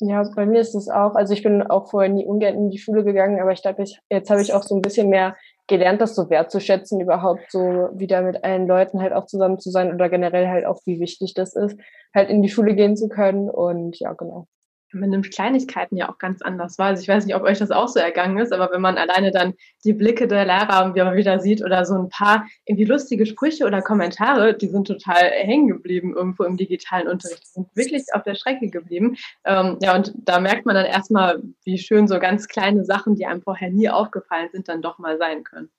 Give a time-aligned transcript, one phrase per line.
[0.00, 2.78] Ja, bei mir ist es auch, also ich bin auch vorher nie ungern in die
[2.78, 5.36] Schule gegangen, aber ich glaube, jetzt habe ich auch so ein bisschen mehr
[5.66, 7.60] gelernt, das so wertzuschätzen, überhaupt so
[7.92, 11.34] wieder mit allen Leuten halt auch zusammen zu sein oder generell halt auch, wie wichtig
[11.34, 11.78] das ist,
[12.14, 13.50] halt in die Schule gehen zu können.
[13.50, 14.46] Und ja, genau
[14.92, 16.88] man nimmt Kleinigkeiten ja auch ganz anders wahr.
[16.88, 19.30] Also ich weiß nicht, ob euch das auch so ergangen ist, aber wenn man alleine
[19.30, 19.54] dann
[19.84, 23.66] die Blicke der Lehrer wie man wieder sieht oder so ein paar irgendwie lustige Sprüche
[23.66, 27.42] oder Kommentare, die sind total hängen geblieben irgendwo im digitalen Unterricht.
[27.42, 29.16] Die sind wirklich auf der Strecke geblieben.
[29.44, 33.26] Ähm, ja, und da merkt man dann erstmal, wie schön so ganz kleine Sachen, die
[33.26, 35.70] einem vorher nie aufgefallen sind, dann doch mal sein können.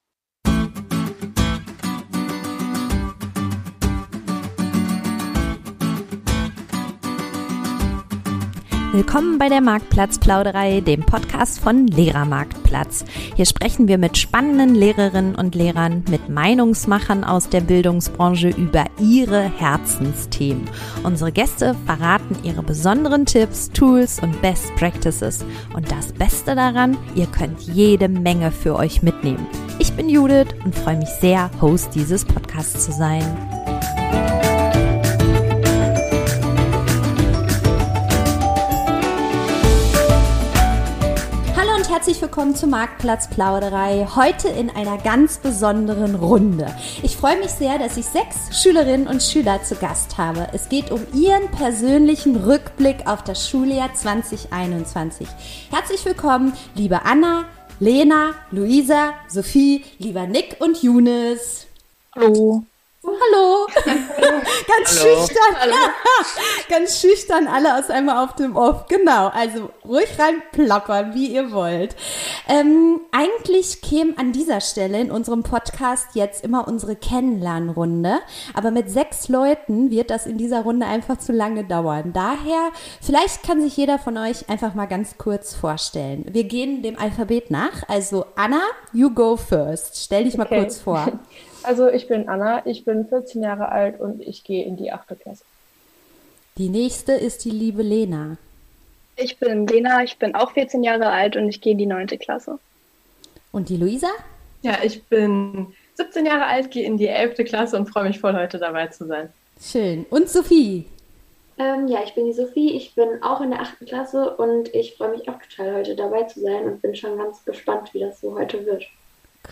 [9.00, 13.06] Willkommen bei der Marktplatzplauderei, dem Podcast von Lehrermarktplatz.
[13.34, 19.40] Hier sprechen wir mit spannenden Lehrerinnen und Lehrern, mit Meinungsmachern aus der Bildungsbranche über ihre
[19.58, 20.70] Herzensthemen.
[21.04, 25.46] Unsere Gäste verraten ihre besonderen Tipps, Tools und Best Practices.
[25.74, 29.48] Und das Beste daran, ihr könnt jede Menge für euch mitnehmen.
[29.80, 33.24] Ich bin Judith und freue mich sehr, Host dieses Podcasts zu sein.
[42.00, 44.08] Herzlich willkommen zur Marktplatzplauderei.
[44.16, 46.74] Heute in einer ganz besonderen Runde.
[47.04, 50.48] Ich freue mich sehr, dass ich sechs Schülerinnen und Schüler zu Gast habe.
[50.54, 55.28] Es geht um ihren persönlichen Rückblick auf das Schuljahr 2021.
[55.72, 57.44] Herzlich willkommen, liebe Anna,
[57.82, 61.68] Lena, Luisa, Sophie, lieber Nick und Younes.
[62.16, 62.64] Hallo.
[63.02, 63.66] Hallo.
[63.86, 65.22] Ganz Hallo.
[65.22, 65.56] schüchtern.
[65.58, 65.76] Hallo.
[66.70, 68.88] Ganz schüchtern alle aus einmal auf dem Off.
[68.88, 69.30] Genau.
[69.30, 71.96] Also ruhig rein plappern, wie ihr wollt.
[72.50, 78.20] Ähm, eigentlich käme an dieser Stelle in unserem Podcast jetzt immer unsere Kennenlernrunde.
[78.54, 82.12] Aber mit sechs Leuten wird das in dieser Runde einfach zu lange dauern.
[82.12, 86.26] Daher, vielleicht kann sich jeder von euch einfach mal ganz kurz vorstellen.
[86.30, 87.88] Wir gehen dem Alphabet nach.
[87.88, 90.04] Also Anna, you go first.
[90.04, 90.54] Stell dich okay.
[90.54, 91.14] mal kurz vor.
[91.64, 95.20] Also ich bin Anna, ich bin 14 Jahre alt und ich gehe in die 8.
[95.20, 95.44] Klasse.
[96.58, 98.38] Die nächste ist die liebe Lena.
[99.16, 102.08] Ich bin Lena, ich bin auch 14 Jahre alt und ich gehe in die 9.
[102.20, 102.60] Klasse.
[103.52, 104.10] Und die Luisa?
[104.62, 107.46] Ja, ich bin 17 Jahre alt, gehe in die 11.
[107.46, 109.30] Klasse und freue mich voll, heute dabei zu sein.
[109.62, 110.06] Schön.
[110.10, 110.86] Und Sophie?
[111.58, 113.86] Ähm, ja, ich bin die Sophie, ich bin auch in der 8.
[113.86, 117.44] Klasse und ich freue mich auch total, heute dabei zu sein und bin schon ganz
[117.44, 118.86] gespannt, wie das so heute wird.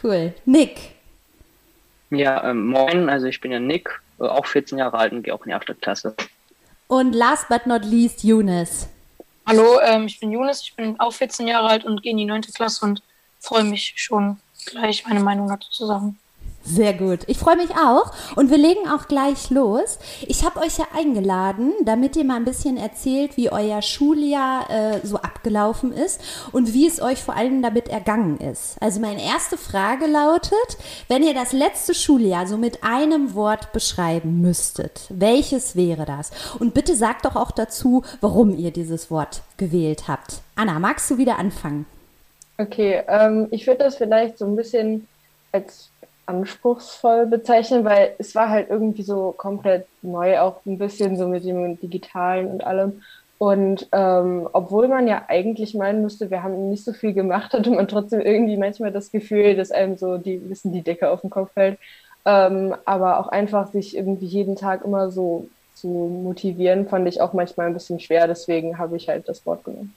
[0.02, 0.34] Cool.
[0.46, 0.97] Nick?
[2.10, 5.34] Ja, ähm, moin, also ich bin ja Nick, äh, auch 14 Jahre alt und gehe
[5.34, 5.82] auch in die 8.
[5.82, 6.16] Klasse.
[6.88, 8.88] Und last but not least, Younes.
[9.46, 12.26] Hallo, ähm, ich bin Younes, ich bin auch 14 Jahre alt und gehe in die
[12.26, 12.42] 9.
[12.54, 13.02] Klasse und
[13.40, 16.18] freue mich schon gleich meine Meinung dazu zu sagen.
[16.70, 17.22] Sehr gut.
[17.28, 20.00] Ich freue mich auch und wir legen auch gleich los.
[20.28, 25.00] Ich habe euch ja eingeladen, damit ihr mal ein bisschen erzählt, wie euer Schuljahr äh,
[25.02, 26.20] so abgelaufen ist
[26.52, 28.76] und wie es euch vor allem damit ergangen ist.
[28.82, 30.78] Also meine erste Frage lautet,
[31.08, 36.32] wenn ihr das letzte Schuljahr so mit einem Wort beschreiben müsstet, welches wäre das?
[36.60, 40.42] Und bitte sagt doch auch dazu, warum ihr dieses Wort gewählt habt.
[40.56, 41.86] Anna, magst du wieder anfangen?
[42.58, 45.08] Okay, ähm, ich würde das vielleicht so ein bisschen
[45.54, 45.92] als
[46.28, 51.46] anspruchsvoll bezeichnen, weil es war halt irgendwie so komplett neu, auch ein bisschen so mit
[51.46, 53.02] dem Digitalen und allem.
[53.40, 57.72] Und ähm, obwohl man ja eigentlich meinen müsste, wir haben nicht so viel gemacht, hatte
[57.72, 61.30] man trotzdem irgendwie manchmal das Gefühl, dass einem so die wissen die Decke auf den
[61.30, 61.80] Kopf fällt.
[62.26, 67.34] Ähm, aber auch einfach sich irgendwie jeden Tag immer so zu motivieren, fand ich auch
[67.34, 68.28] manchmal ein bisschen schwer.
[68.28, 69.94] Deswegen habe ich halt das Wort genommen.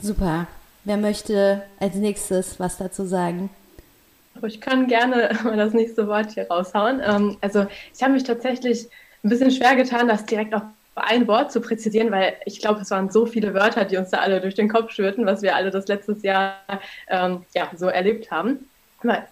[0.00, 0.48] Super.
[0.84, 3.50] Wer möchte als nächstes was dazu sagen?
[4.46, 7.00] Ich kann gerne mal das nächste Wort hier raushauen.
[7.04, 8.88] Ähm, also ich habe mich tatsächlich
[9.22, 10.62] ein bisschen schwer getan, das direkt auf
[10.94, 14.18] ein Wort zu präzisieren, weil ich glaube, es waren so viele Wörter, die uns da
[14.18, 16.56] alle durch den Kopf schwirrten, was wir alle das letztes Jahr
[17.08, 18.69] ähm, ja, so erlebt haben.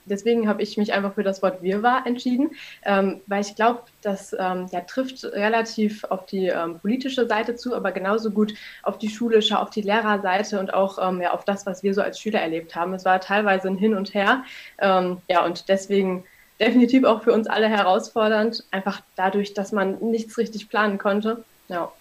[0.06, 2.50] Deswegen habe ich mich einfach für das Wort Wirrwarr entschieden,
[2.84, 7.74] ähm, weil ich glaube, das ähm, ja, trifft relativ auf die ähm, politische Seite zu,
[7.74, 11.66] aber genauso gut auf die schulische, auf die Lehrerseite und auch ähm, ja, auf das,
[11.66, 12.94] was wir so als Schüler erlebt haben.
[12.94, 14.44] Es war teilweise ein Hin und Her.
[14.78, 16.24] Ähm, ja, und deswegen
[16.58, 21.44] definitiv auch für uns alle herausfordernd, einfach dadurch, dass man nichts richtig planen konnte.
[21.68, 21.92] Ja.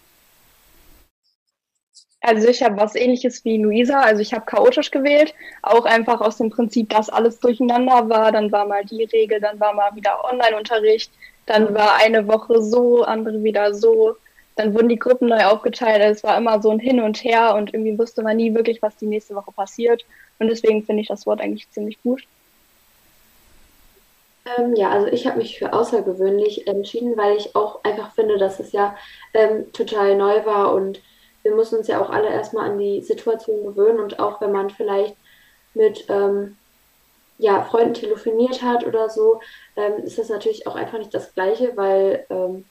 [2.20, 6.38] Also ich habe was ähnliches wie Luisa, also ich habe chaotisch gewählt, auch einfach aus
[6.38, 10.24] dem Prinzip, dass alles durcheinander war, dann war mal die Regel, dann war mal wieder
[10.24, 11.12] Online-Unterricht,
[11.46, 14.16] dann war eine Woche so, andere wieder so,
[14.56, 17.72] dann wurden die Gruppen neu aufgeteilt, es war immer so ein Hin und Her und
[17.72, 20.04] irgendwie wusste man nie wirklich, was die nächste Woche passiert.
[20.40, 22.24] Und deswegen finde ich das Wort eigentlich ziemlich gut.
[24.58, 28.58] Ähm, ja, also ich habe mich für außergewöhnlich entschieden, weil ich auch einfach finde, dass
[28.58, 28.96] es ja
[29.32, 31.00] ähm, total neu war und
[31.48, 34.68] wir müssen uns ja auch alle erstmal an die Situation gewöhnen und auch wenn man
[34.68, 35.16] vielleicht
[35.72, 36.56] mit ähm,
[37.38, 39.40] ja, Freunden telefoniert hat oder so,
[39.76, 42.66] ähm, ist das natürlich auch einfach nicht das Gleiche, weil ähm,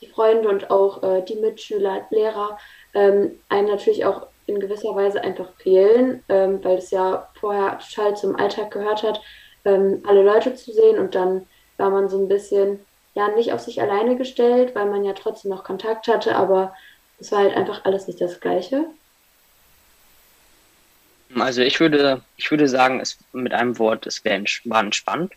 [0.00, 2.58] die Freunde und auch äh, die Mitschüler, Lehrer
[2.94, 8.16] ähm, einem natürlich auch in gewisser Weise einfach fehlen, ähm, weil es ja vorher total
[8.16, 9.20] zum Alltag gehört hat,
[9.64, 11.46] ähm, alle Leute zu sehen und dann
[11.76, 12.84] war man so ein bisschen
[13.14, 16.74] ja nicht auf sich alleine gestellt, weil man ja trotzdem noch Kontakt hatte, aber
[17.18, 18.86] es war halt einfach alles nicht das Gleiche.
[21.34, 25.32] Also ich würde, ich würde sagen, es mit einem Wort, es wär, war entspannt,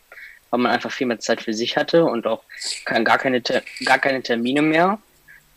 [0.50, 2.44] weil man einfach viel mehr Zeit für sich hatte und auch
[2.86, 5.00] kein, gar, keine, gar keine Termine mehr.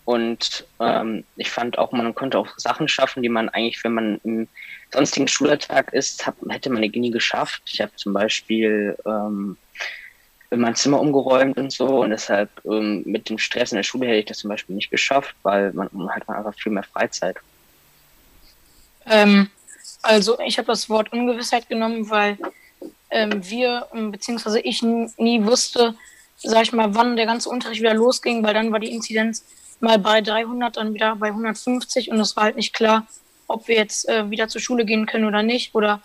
[0.05, 4.21] Und ähm, ich fand auch, man konnte auch Sachen schaffen, die man eigentlich, wenn man
[4.25, 4.49] im
[4.93, 7.63] sonstigen Schulalltag ist, hat, hätte man nie geschafft.
[7.67, 9.57] Ich habe zum Beispiel ähm,
[10.57, 14.19] mein Zimmer umgeräumt und so und deshalb ähm, mit dem Stress in der Schule hätte
[14.19, 17.37] ich das zum Beispiel nicht geschafft, weil man, hat man einfach viel mehr Freizeit.
[19.07, 19.49] Ähm,
[20.03, 22.39] also ich habe das Wort Ungewissheit genommen, weil
[23.11, 25.95] ähm, wir, beziehungsweise ich nie wusste,
[26.39, 29.45] sag ich mal, wann der ganze Unterricht wieder losging, weil dann war die Inzidenz
[29.81, 33.07] mal bei 300, dann wieder bei 150 und es war halt nicht klar,
[33.49, 36.01] ob wir jetzt äh, wieder zur Schule gehen können oder nicht oder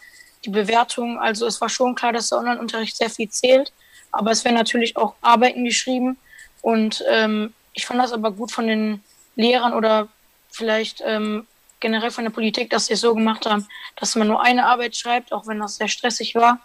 [0.46, 1.20] die Bewertung.
[1.20, 3.72] Also es war schon klar, dass der Online-Unterricht sehr viel zählt,
[4.12, 6.18] aber es werden natürlich auch Arbeiten geschrieben
[6.62, 9.04] und ähm, ich fand das aber gut von den
[9.36, 10.07] Lehrern oder
[10.50, 11.45] vielleicht ähm,
[11.80, 14.95] generell von der Politik, dass sie es so gemacht haben, dass man nur eine Arbeit
[14.95, 16.59] schreibt, auch wenn das sehr stressig war.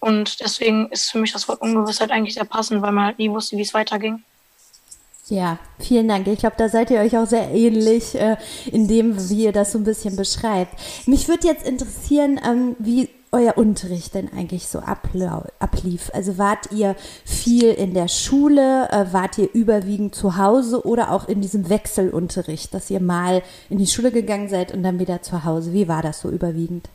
[0.00, 3.30] Und deswegen ist für mich das Wort Ungewissheit eigentlich sehr passend, weil man halt nie
[3.30, 4.22] wusste, wie es weiterging.
[5.28, 6.26] Ja, vielen Dank.
[6.26, 8.36] Ich glaube, da seid ihr euch auch sehr ähnlich äh,
[8.70, 10.74] in dem, wie ihr das so ein bisschen beschreibt.
[11.06, 16.10] Mich würde jetzt interessieren, ähm, wie euer Unterricht denn eigentlich so ablief?
[16.14, 16.94] Also wart ihr
[17.24, 22.72] viel in der Schule, äh, wart ihr überwiegend zu Hause oder auch in diesem Wechselunterricht,
[22.72, 25.72] dass ihr mal in die Schule gegangen seid und dann wieder zu Hause?
[25.72, 26.88] Wie war das so überwiegend?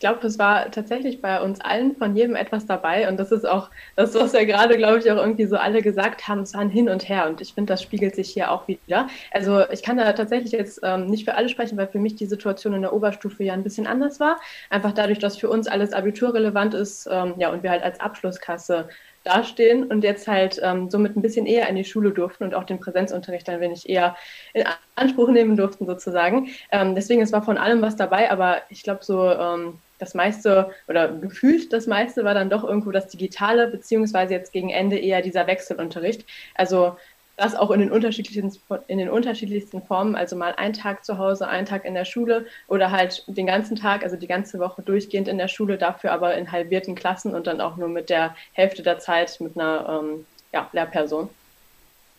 [0.00, 3.06] Ich glaube, es war tatsächlich bei uns allen von jedem etwas dabei.
[3.06, 6.26] Und das ist auch das, was ja gerade, glaube ich, auch irgendwie so alle gesagt
[6.26, 6.40] haben.
[6.40, 7.26] Es war ein Hin und Her.
[7.28, 9.08] Und ich finde, das spiegelt sich hier auch wieder.
[9.30, 12.24] Also ich kann da tatsächlich jetzt ähm, nicht für alle sprechen, weil für mich die
[12.24, 14.40] Situation in der Oberstufe ja ein bisschen anders war.
[14.70, 18.88] Einfach dadurch, dass für uns alles abiturrelevant ist, ähm, ja, und wir halt als Abschlusskasse
[19.24, 22.64] dastehen und jetzt halt ähm, somit ein bisschen eher in die Schule durften und auch
[22.64, 24.16] den Präsenzunterricht ein wenig eher
[24.54, 24.64] in
[24.94, 26.48] Anspruch nehmen durften sozusagen.
[26.72, 30.70] Ähm, deswegen, es war von allem was dabei, aber ich glaube so, ähm, das meiste
[30.88, 35.22] oder gefühlt das meiste war dann doch irgendwo das Digitale, beziehungsweise jetzt gegen Ende eher
[35.22, 36.24] dieser Wechselunterricht.
[36.54, 36.96] Also
[37.40, 41.48] das auch in den unterschiedlichsten, in den unterschiedlichsten Formen, also mal einen Tag zu Hause,
[41.48, 45.26] einen Tag in der Schule oder halt den ganzen Tag, also die ganze Woche durchgehend
[45.26, 48.82] in der Schule, dafür aber in halbierten Klassen und dann auch nur mit der Hälfte
[48.82, 51.30] der Zeit mit einer ähm, ja, Lehrperson.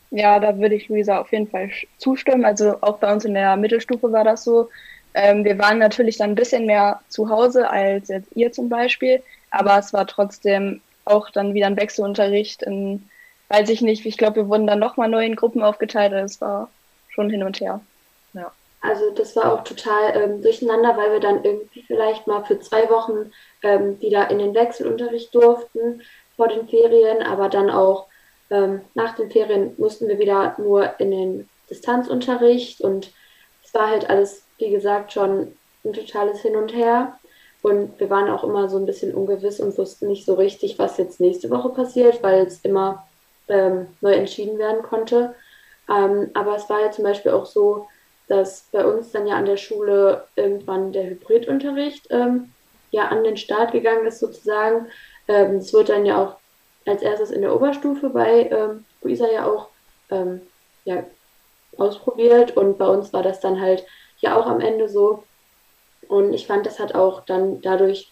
[0.09, 2.43] Ja, da würde ich Luisa auf jeden Fall zustimmen.
[2.43, 4.69] Also auch bei uns in der Mittelstufe war das so.
[5.13, 9.21] Ähm, wir waren natürlich dann ein bisschen mehr zu Hause als jetzt ihr zum Beispiel,
[9.49, 13.09] aber es war trotzdem auch dann wieder ein Wechselunterricht in,
[13.49, 16.69] weiß ich nicht, ich glaube, wir wurden dann nochmal neu in Gruppen aufgeteilt, es war
[17.09, 17.81] schon hin und her.
[18.33, 18.51] Ja.
[18.81, 22.89] Also das war auch total ähm, durcheinander, weil wir dann irgendwie vielleicht mal für zwei
[22.89, 23.31] Wochen
[23.63, 26.01] ähm, wieder in den Wechselunterricht durften
[26.35, 28.07] vor den Ferien, aber dann auch
[28.49, 33.11] ähm, nach den Ferien mussten wir wieder nur in den Distanzunterricht und
[33.73, 35.53] war halt alles wie gesagt, schon
[35.83, 37.17] ein totales Hin und Her.
[37.63, 40.97] Und wir waren auch immer so ein bisschen ungewiss und wussten nicht so richtig, was
[40.97, 43.05] jetzt nächste Woche passiert, weil es immer
[43.49, 45.35] ähm, neu entschieden werden konnte.
[45.89, 47.87] Ähm, aber es war ja zum Beispiel auch so,
[48.27, 52.51] dass bei uns dann ja an der Schule irgendwann der Hybridunterricht ähm,
[52.91, 54.87] ja an den Start gegangen ist sozusagen.
[55.27, 56.35] Ähm, es wurde dann ja auch
[56.85, 59.67] als erstes in der Oberstufe bei ähm, Luisa ja auch
[60.09, 60.41] ähm,
[60.85, 61.03] ja,
[61.81, 63.85] ausprobiert und bei uns war das dann halt
[64.19, 65.23] ja auch am Ende so.
[66.07, 68.11] Und ich fand, das hat auch dann dadurch,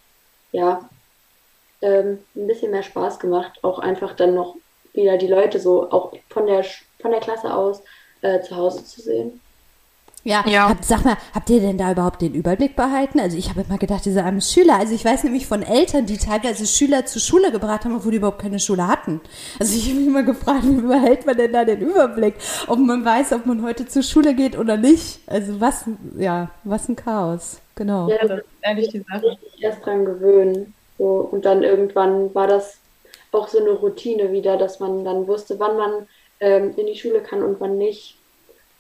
[0.52, 0.90] ja,
[1.82, 4.56] ähm, ein bisschen mehr Spaß gemacht, auch einfach dann noch
[4.94, 6.64] wieder die Leute so auch von der,
[7.02, 7.84] von der Klasse aus
[8.22, 9.42] äh, zu Hause zu sehen.
[10.24, 10.70] Ja, ja.
[10.70, 13.20] Hab, sag mal, habt ihr denn da überhaupt den Überblick behalten?
[13.20, 16.18] Also ich habe immer gedacht, diese armen Schüler, also ich weiß nämlich von Eltern, die
[16.18, 19.22] teilweise Schüler zur Schule gebracht haben, obwohl die überhaupt keine Schule hatten.
[19.60, 22.36] Also ich habe mich immer gefragt, wie behält man denn da den Überblick?
[22.68, 25.20] Ob man weiß, ob man heute zur Schule geht oder nicht.
[25.28, 25.86] Also was,
[26.18, 27.60] ja, was ein Chaos.
[27.76, 28.10] Genau.
[28.10, 29.38] Ja, das ist ehrlich die Sache.
[29.62, 30.74] Erst dran gewöhnen.
[30.98, 32.78] So, und dann irgendwann war das
[33.32, 36.08] auch so eine Routine wieder, dass man dann wusste, wann man
[36.42, 38.18] ähm, in die Schule kann und wann nicht.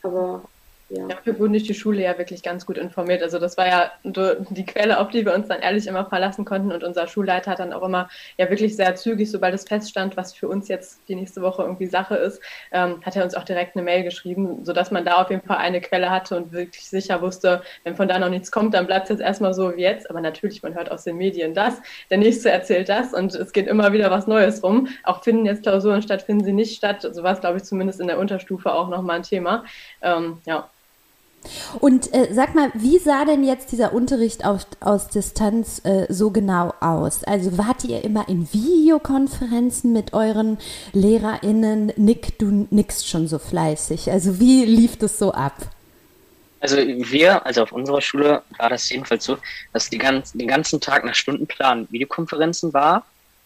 [0.03, 0.41] Aber
[0.89, 1.07] ja.
[1.07, 3.21] Dafür wurden die Schule ja wirklich ganz gut informiert.
[3.21, 6.71] Also das war ja die Quelle, auf die wir uns dann ehrlich immer verlassen konnten.
[6.71, 10.33] Und unser Schulleiter hat dann auch immer ja wirklich sehr zügig, sobald es feststand, was
[10.33, 12.41] für uns jetzt die nächste Woche irgendwie Sache ist,
[12.71, 15.57] ähm, hat er uns auch direkt eine Mail geschrieben, sodass man da auf jeden Fall
[15.57, 19.03] eine Quelle hatte und wirklich sicher wusste, wenn von da noch nichts kommt, dann bleibt
[19.03, 20.09] es jetzt erstmal so wie jetzt.
[20.09, 21.75] Aber natürlich, man hört aus den Medien das,
[22.09, 24.87] der nächste erzählt das und es geht immer wieder was Neues rum.
[25.03, 27.07] Auch finden jetzt Klausuren statt, finden sie nicht statt.
[27.11, 29.65] So war es, glaube ich, zumindest in der Unterstufe auch nochmal ein Thema.
[30.01, 30.67] Ähm, ja.
[31.79, 36.31] Und äh, sag mal, wie sah denn jetzt dieser Unterricht auf, aus Distanz äh, so
[36.31, 37.23] genau aus?
[37.23, 40.57] Also wart ihr immer in Videokonferenzen mit euren
[40.93, 41.93] LehrerInnen?
[41.95, 44.11] Nick, du nickst schon so fleißig.
[44.11, 45.55] Also wie lief das so ab?
[46.61, 49.37] Also wir, also auf unserer Schule war das jedenfalls so,
[49.71, 53.05] dass die ganz, den ganzen Tag nach Stundenplan Videokonferenzen war.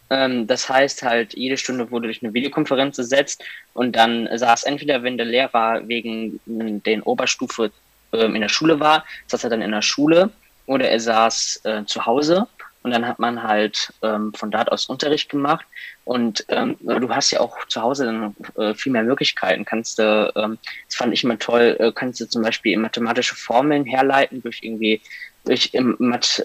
[0.10, 5.04] Ähm, das heißt halt, jede Stunde wurde durch eine Videokonferenz gesetzt und dann saß entweder,
[5.04, 7.72] wenn der Lehrer wegen den Oberstufe
[8.14, 10.30] ähm, in der Schule war, saß er dann in der Schule
[10.66, 12.48] oder er saß äh, zu Hause
[12.84, 15.66] und dann hat man halt ähm, von dort aus Unterricht gemacht.
[16.04, 19.64] Und ähm, du hast ja auch zu Hause dann äh, viel mehr Möglichkeiten.
[19.64, 23.86] Kannst du, ähm, das fand ich immer toll, äh, kannst du zum Beispiel mathematische Formeln
[23.86, 25.02] herleiten durch irgendwie
[25.46, 25.98] durch im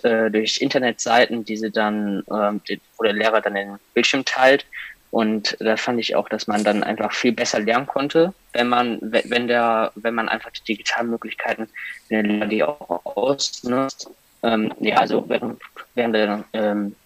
[0.03, 2.61] äh, durch Internetseiten, die sie dann, ähm,
[2.97, 4.65] wo der Lehrer dann den Bildschirm teilt.
[5.11, 8.99] Und da fand ich auch, dass man dann einfach viel besser lernen konnte, wenn man,
[9.01, 11.69] wenn der, wenn man einfach die digitalen Möglichkeiten
[12.09, 14.11] in der die auch ausnutzt.
[14.43, 15.61] Ähm, ja, also während,
[15.95, 16.97] während der, ähm,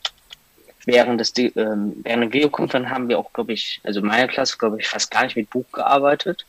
[0.87, 4.81] während des, ähm, während der Videokonferenz haben wir auch, glaube ich, also meine Klasse, glaube
[4.81, 6.47] ich, fast gar nicht mit Buch gearbeitet.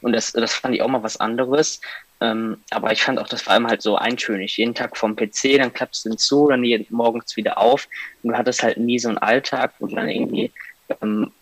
[0.00, 1.82] Und das, das fand ich auch mal was anderes.
[2.22, 4.56] Ähm, aber ich fand auch, das war immer halt so eintönig.
[4.56, 7.86] Jeden Tag vom PC, dann klappst du hinzu, dann jeden, morgens wieder auf.
[8.22, 10.52] Und du hattest halt nie so einen Alltag, wo du dann irgendwie
[11.02, 11.32] ähm,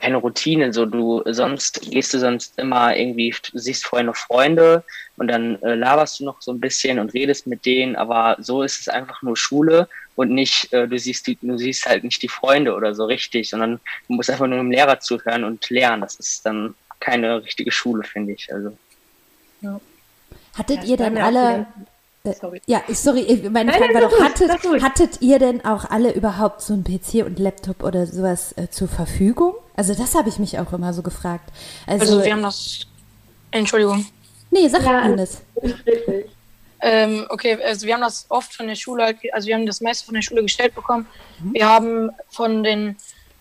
[0.00, 0.72] keine Routine.
[0.72, 4.84] So du sonst gehst du sonst immer irgendwie, siehst vorher noch Freunde
[5.16, 8.62] und dann äh, laberst du noch so ein bisschen und redest mit denen, aber so
[8.62, 12.22] ist es einfach nur Schule und nicht, äh, du siehst die, du siehst halt nicht
[12.22, 16.02] die Freunde oder so richtig, sondern du musst einfach nur dem Lehrer zuhören und lernen.
[16.02, 18.52] Das ist dann keine richtige Schule, finde ich.
[18.52, 18.76] Also.
[19.60, 19.80] Ja.
[20.56, 21.66] Hattet ja, ihr dann alle
[22.24, 22.62] äh, sorry.
[22.66, 26.82] Ja, sorry, meine Frage war doch, hattet, hattet ihr denn auch alle überhaupt so ein
[26.82, 29.54] PC und Laptop oder sowas äh, zur Verfügung?
[29.76, 31.50] Also das habe ich mich auch immer so gefragt.
[31.86, 32.86] Also, also wir haben das,
[33.50, 34.06] Entschuldigung.
[34.50, 35.42] Nee, sag ja, Ines.
[36.80, 40.04] Ähm, okay, also wir haben das oft von der Schule, also wir haben das meiste
[40.04, 41.06] von der Schule gestellt bekommen.
[41.40, 41.54] Mhm.
[41.54, 42.96] Wir haben von den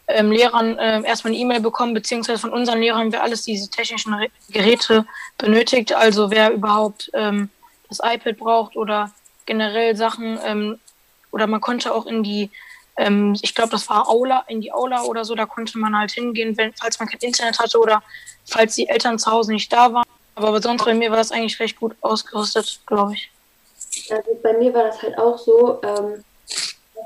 [0.08, 3.70] ähm, Lehrern äh, erstmal eine E-Mail bekommen, beziehungsweise von unseren Lehrern haben wir alles diese
[3.70, 4.16] technischen
[4.50, 5.06] Geräte
[5.38, 5.94] benötigt.
[5.94, 7.50] Also wer überhaupt ähm,
[7.90, 9.12] das iPad braucht oder
[9.46, 10.80] generell Sachen ähm,
[11.32, 12.50] oder man konnte auch in die,
[12.98, 16.12] ähm, ich glaube, das war Aula, in die Aula oder so, da konnte man halt
[16.12, 18.04] hingehen, wenn, falls man kein Internet hatte oder
[18.46, 20.06] falls die Eltern zu Hause nicht da waren.
[20.36, 23.32] Aber sonst bei mir war das eigentlich recht gut ausgerüstet, glaube ich.
[24.10, 26.24] Also bei mir war das halt auch so, ähm,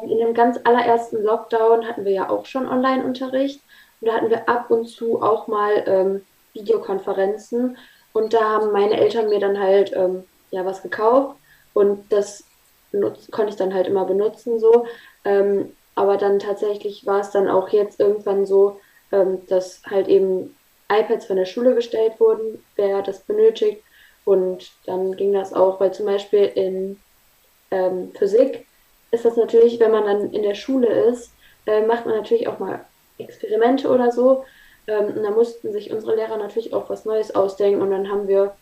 [0.03, 3.61] in dem ganz allerersten Lockdown hatten wir ja auch schon Online-Unterricht
[3.99, 7.77] und da hatten wir ab und zu auch mal ähm, Videokonferenzen
[8.13, 11.35] und da haben meine Eltern mir dann halt ähm, ja was gekauft
[11.73, 12.43] und das
[12.91, 14.85] benutzt, konnte ich dann halt immer benutzen so.
[15.25, 18.79] Ähm, aber dann tatsächlich war es dann auch jetzt irgendwann so,
[19.11, 20.55] ähm, dass halt eben
[20.89, 23.81] iPads von der Schule gestellt wurden, wer das benötigt.
[24.23, 26.99] Und dann ging das auch, weil zum Beispiel in
[27.71, 28.67] ähm, Physik
[29.09, 31.31] ist das natürlich, wenn man dann in der Schule ist,
[31.65, 32.85] äh, macht man natürlich auch mal
[33.17, 34.45] Experimente oder so.
[34.85, 37.81] Ähm, und da mussten sich unsere Lehrer natürlich auch was Neues ausdenken.
[37.81, 38.55] Und dann haben wir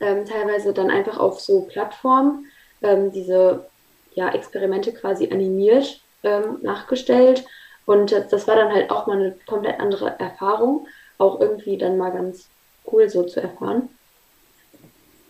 [0.00, 2.46] ähm, teilweise dann einfach auf so Plattformen
[2.80, 3.66] ähm, diese
[4.14, 7.44] ja, Experimente quasi animiert ähm, nachgestellt.
[7.84, 10.88] Und das war dann halt auch mal eine komplett andere Erfahrung.
[11.18, 12.48] Auch irgendwie dann mal ganz
[12.90, 13.88] cool so zu erfahren.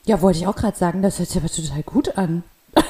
[0.04, 2.44] Ja, wollte ich auch gerade sagen, das hört sich aber total gut an.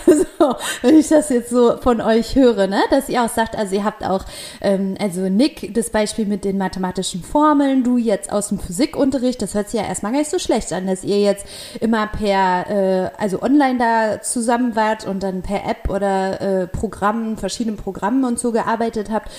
[0.38, 3.74] Also, wenn ich das jetzt so von euch höre, ne, dass ihr auch sagt, also
[3.74, 4.24] ihr habt auch,
[4.60, 9.54] ähm, also Nick, das Beispiel mit den mathematischen Formeln, du jetzt aus dem Physikunterricht, das
[9.54, 11.46] hört sich ja erstmal gar nicht so schlecht an, dass ihr jetzt
[11.80, 17.36] immer per, äh, also online da zusammen wart und dann per App oder äh, Programmen,
[17.36, 19.30] verschiedenen Programmen und so gearbeitet habt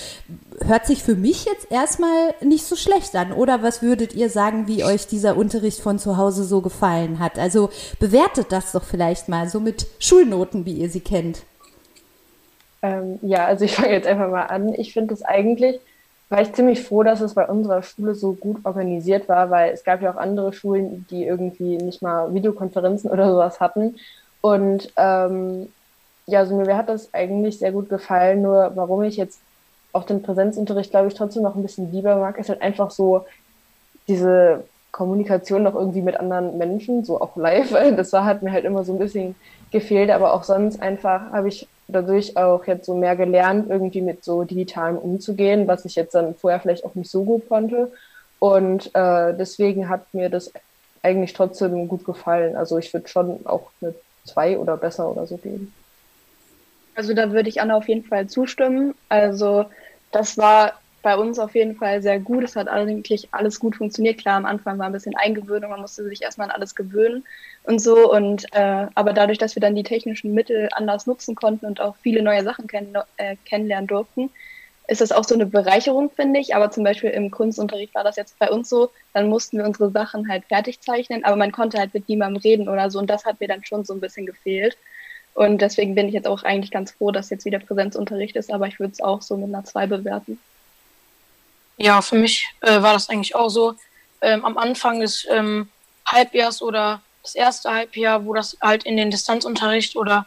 [0.65, 3.31] hört sich für mich jetzt erstmal nicht so schlecht an.
[3.31, 7.37] Oder was würdet ihr sagen, wie euch dieser Unterricht von zu Hause so gefallen hat?
[7.37, 7.69] Also
[7.99, 11.43] bewertet das doch vielleicht mal so mit Schulnoten, wie ihr sie kennt.
[12.81, 14.73] Ähm, ja, also ich fange jetzt einfach mal an.
[14.73, 15.79] Ich finde es eigentlich,
[16.29, 19.83] war ich ziemlich froh, dass es bei unserer Schule so gut organisiert war, weil es
[19.83, 23.95] gab ja auch andere Schulen, die irgendwie nicht mal Videokonferenzen oder sowas hatten.
[24.41, 25.69] Und ähm,
[26.25, 28.41] ja, also mir hat das eigentlich sehr gut gefallen.
[28.41, 29.39] Nur warum ich jetzt
[29.93, 33.25] auch den Präsenzunterricht, glaube ich, trotzdem noch ein bisschen lieber mag, ist halt einfach so
[34.07, 37.71] diese Kommunikation noch irgendwie mit anderen Menschen, so auch live.
[37.95, 39.35] Das war, hat mir halt immer so ein bisschen
[39.71, 44.23] gefehlt, aber auch sonst einfach habe ich dadurch auch jetzt so mehr gelernt, irgendwie mit
[44.23, 47.91] so digitalem umzugehen, was ich jetzt dann vorher vielleicht auch nicht so gut konnte.
[48.39, 50.51] Und äh, deswegen hat mir das
[51.01, 52.55] eigentlich trotzdem gut gefallen.
[52.55, 53.95] Also ich würde schon auch eine
[54.25, 55.73] zwei oder besser oder so geben.
[56.95, 58.93] Also da würde ich Anna auf jeden Fall zustimmen.
[59.07, 59.65] Also
[60.11, 60.73] das war
[61.07, 62.43] bei uns auf jeden Fall sehr gut.
[62.43, 64.17] Es hat eigentlich alles gut funktioniert.
[64.17, 67.23] Klar, am Anfang war ein bisschen Eingewöhnung, man musste sich erstmal an alles gewöhnen
[67.63, 68.11] und so.
[68.11, 71.95] Und äh, aber dadurch, dass wir dann die technischen Mittel anders nutzen konnten und auch
[71.95, 74.31] viele neue Sachen kenn äh, kennenlernen durften,
[74.89, 76.53] ist das auch so eine Bereicherung, finde ich.
[76.55, 79.89] Aber zum Beispiel im Kunstunterricht war das jetzt bei uns so, dann mussten wir unsere
[79.91, 82.99] Sachen halt fertig zeichnen, aber man konnte halt mit niemandem reden oder so.
[82.99, 84.77] Und das hat mir dann schon so ein bisschen gefehlt.
[85.33, 88.67] Und deswegen bin ich jetzt auch eigentlich ganz froh, dass jetzt wieder Präsenzunterricht ist, aber
[88.67, 90.37] ich würde es auch so mit einer 2 bewerten.
[91.77, 93.75] Ja, für mich äh, war das eigentlich auch so.
[94.21, 95.69] Ähm, am Anfang des ähm,
[96.07, 100.25] Halbjahrs oder das erste Halbjahr, wo das halt in den Distanzunterricht oder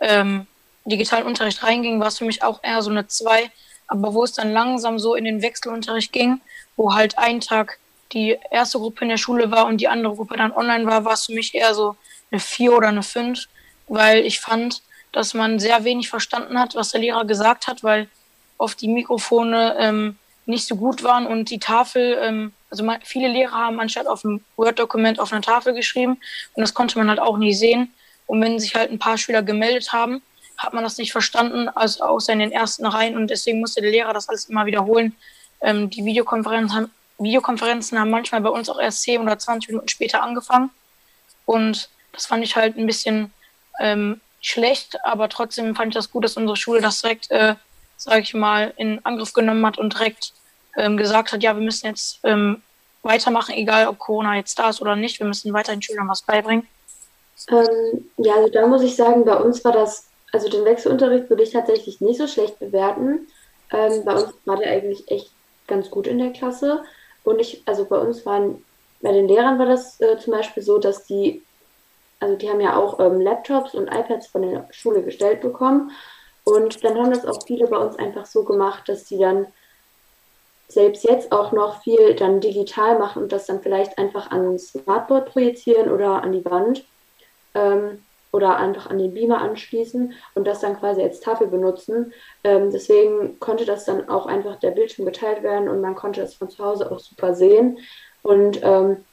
[0.00, 0.46] ähm,
[0.84, 3.50] digitalen Unterricht reinging, war es für mich auch eher so eine 2.
[3.88, 6.40] Aber wo es dann langsam so in den Wechselunterricht ging,
[6.76, 7.78] wo halt ein Tag
[8.12, 11.14] die erste Gruppe in der Schule war und die andere Gruppe dann online war, war
[11.14, 11.96] es für mich eher so
[12.30, 13.46] eine 4 oder eine 5,
[13.88, 18.08] weil ich fand, dass man sehr wenig verstanden hat, was der Lehrer gesagt hat, weil
[18.58, 23.52] oft die Mikrofone ähm, nicht so gut waren und die Tafel, ähm, also viele Lehrer
[23.52, 26.18] haben anstatt auf einem Word-Dokument auf einer Tafel geschrieben
[26.54, 27.92] und das konnte man halt auch nie sehen.
[28.26, 30.22] Und wenn sich halt ein paar Schüler gemeldet haben,
[30.56, 33.90] hat man das nicht verstanden, also außer in den ersten Reihen und deswegen musste der
[33.90, 35.14] Lehrer das alles immer wiederholen.
[35.60, 39.88] Ähm, die Videokonferenzen haben, Videokonferenzen haben manchmal bei uns auch erst 10 oder 20 Minuten
[39.88, 40.70] später angefangen
[41.44, 43.32] und das fand ich halt ein bisschen
[43.78, 47.56] ähm, schlecht, aber trotzdem fand ich das gut, dass unsere Schule das direkt äh,
[47.96, 50.32] sage ich mal, in Angriff genommen hat und direkt
[50.76, 52.62] ähm, gesagt hat, ja, wir müssen jetzt ähm,
[53.02, 56.66] weitermachen, egal ob Corona jetzt da ist oder nicht, wir müssen weiterhin Schülern was beibringen?
[57.50, 61.42] Ähm, ja, also da muss ich sagen, bei uns war das, also den Wechselunterricht würde
[61.42, 63.28] ich tatsächlich nicht so schlecht bewerten.
[63.72, 65.30] Ähm, bei uns war der eigentlich echt
[65.66, 66.82] ganz gut in der Klasse.
[67.24, 68.64] Und ich, also bei uns waren,
[69.00, 71.42] bei den Lehrern war das äh, zum Beispiel so, dass die,
[72.20, 75.90] also die haben ja auch ähm, Laptops und iPads von der Schule gestellt bekommen.
[76.48, 79.48] Und dann haben das auch viele bei uns einfach so gemacht, dass die dann
[80.68, 85.26] selbst jetzt auch noch viel dann digital machen und das dann vielleicht einfach an Smartboard
[85.26, 86.84] projizieren oder an die Wand
[87.54, 92.12] ähm, oder einfach an den Beamer anschließen und das dann quasi als Tafel benutzen.
[92.44, 96.34] Ähm, deswegen konnte das dann auch einfach der Bildschirm geteilt werden und man konnte das
[96.34, 97.78] von zu Hause auch super sehen.
[98.22, 99.04] Und ähm,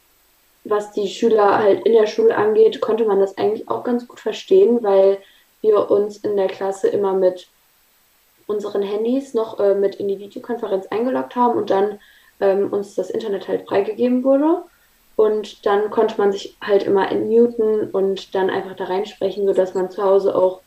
[0.66, 4.20] was die Schüler halt in der Schule angeht, konnte man das eigentlich auch ganz gut
[4.20, 5.18] verstehen, weil
[5.64, 7.48] wir uns in der Klasse immer mit
[8.46, 12.00] unseren Handys noch äh, mit in die Videokonferenz eingeloggt haben und dann
[12.40, 14.64] ähm, uns das Internet halt freigegeben wurde.
[15.16, 19.92] Und dann konnte man sich halt immer entmuten und dann einfach da reinsprechen, sodass man
[19.92, 20.62] zu Hause auch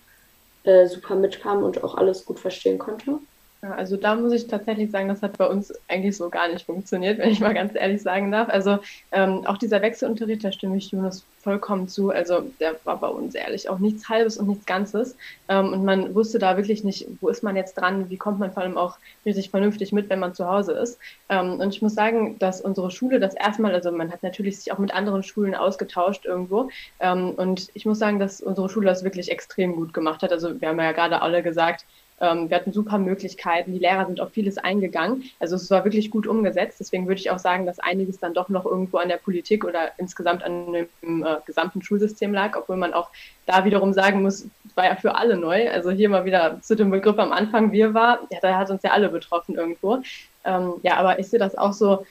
[0.65, 3.19] äh, super mitkam und auch alles gut verstehen konnte.
[3.62, 6.66] Ja, also da muss ich tatsächlich sagen, das hat bei uns eigentlich so gar nicht
[6.66, 8.49] funktioniert, wenn ich mal ganz ehrlich sagen darf.
[8.49, 8.79] Also
[9.12, 12.11] ähm, auch dieser Wechselunterricht, da stimme ich Jonas vollkommen zu.
[12.11, 15.16] Also der war bei uns ehrlich auch nichts Halbes und nichts Ganzes.
[15.49, 18.53] Ähm, und man wusste da wirklich nicht, wo ist man jetzt dran, wie kommt man
[18.53, 20.99] vor allem auch richtig vernünftig mit, wenn man zu Hause ist.
[21.29, 24.73] Ähm, und ich muss sagen, dass unsere Schule das erstmal, also man hat natürlich sich
[24.73, 26.69] auch mit anderen Schulen ausgetauscht irgendwo.
[27.01, 30.33] Ähm, und ich muss sagen, dass unsere Schule das wirklich extrem gut gemacht hat.
[30.33, 31.87] Also wir haben ja gerade alle gesagt,
[32.21, 33.73] ähm, wir hatten super Möglichkeiten.
[33.73, 35.25] Die Lehrer sind auf vieles eingegangen.
[35.39, 36.81] Also es war wirklich gut umgesetzt.
[36.81, 39.91] Deswegen würde ich auch sagen, dass einiges dann doch noch irgendwo an der Politik oder
[39.99, 43.11] insgesamt an dem äh, gesamten Schulsystem lag, obwohl man auch
[43.45, 45.71] da wiederum sagen muss, es war ja für alle neu.
[45.71, 48.83] Also hier mal wieder zu dem Begriff am Anfang, wir war, ja, da hat uns
[48.83, 49.99] ja alle betroffen irgendwo.
[50.45, 52.07] Ähm, ja, aber ich sehe das auch so,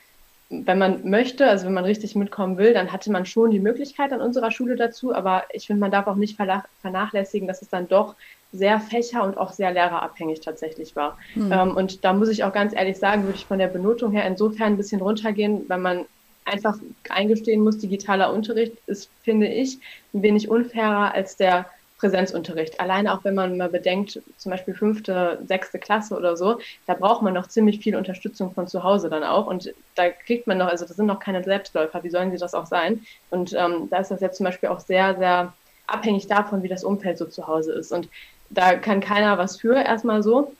[0.49, 4.13] wenn man möchte, also wenn man richtig mitkommen will, dann hatte man schon die Möglichkeit
[4.13, 6.37] an unserer Schule dazu, aber ich finde, man darf auch nicht
[6.81, 8.15] vernachlässigen, dass es dann doch
[8.57, 11.17] sehr fächer- und auch sehr lehrerabhängig tatsächlich war.
[11.35, 11.51] Mhm.
[11.51, 14.25] Ähm, und da muss ich auch ganz ehrlich sagen, würde ich von der Benotung her
[14.25, 16.05] insofern ein bisschen runtergehen, weil man
[16.45, 16.77] einfach
[17.09, 19.79] eingestehen muss, digitaler Unterricht ist, finde ich,
[20.13, 21.65] ein wenig unfairer als der
[21.97, 22.79] Präsenzunterricht.
[22.79, 27.23] Alleine auch wenn man mal bedenkt, zum Beispiel fünfte, sechste Klasse oder so, da braucht
[27.23, 29.47] man noch ziemlich viel Unterstützung von zu Hause dann auch.
[29.47, 32.53] Und da kriegt man noch, also das sind noch keine Selbstläufer, wie sollen sie das
[32.53, 33.01] auch sein?
[33.29, 35.53] Und ähm, da ist das jetzt zum Beispiel auch sehr, sehr
[35.87, 37.91] abhängig davon, wie das Umfeld so zu Hause ist.
[37.91, 38.09] Und
[38.49, 40.53] da kann keiner was für, erstmal so.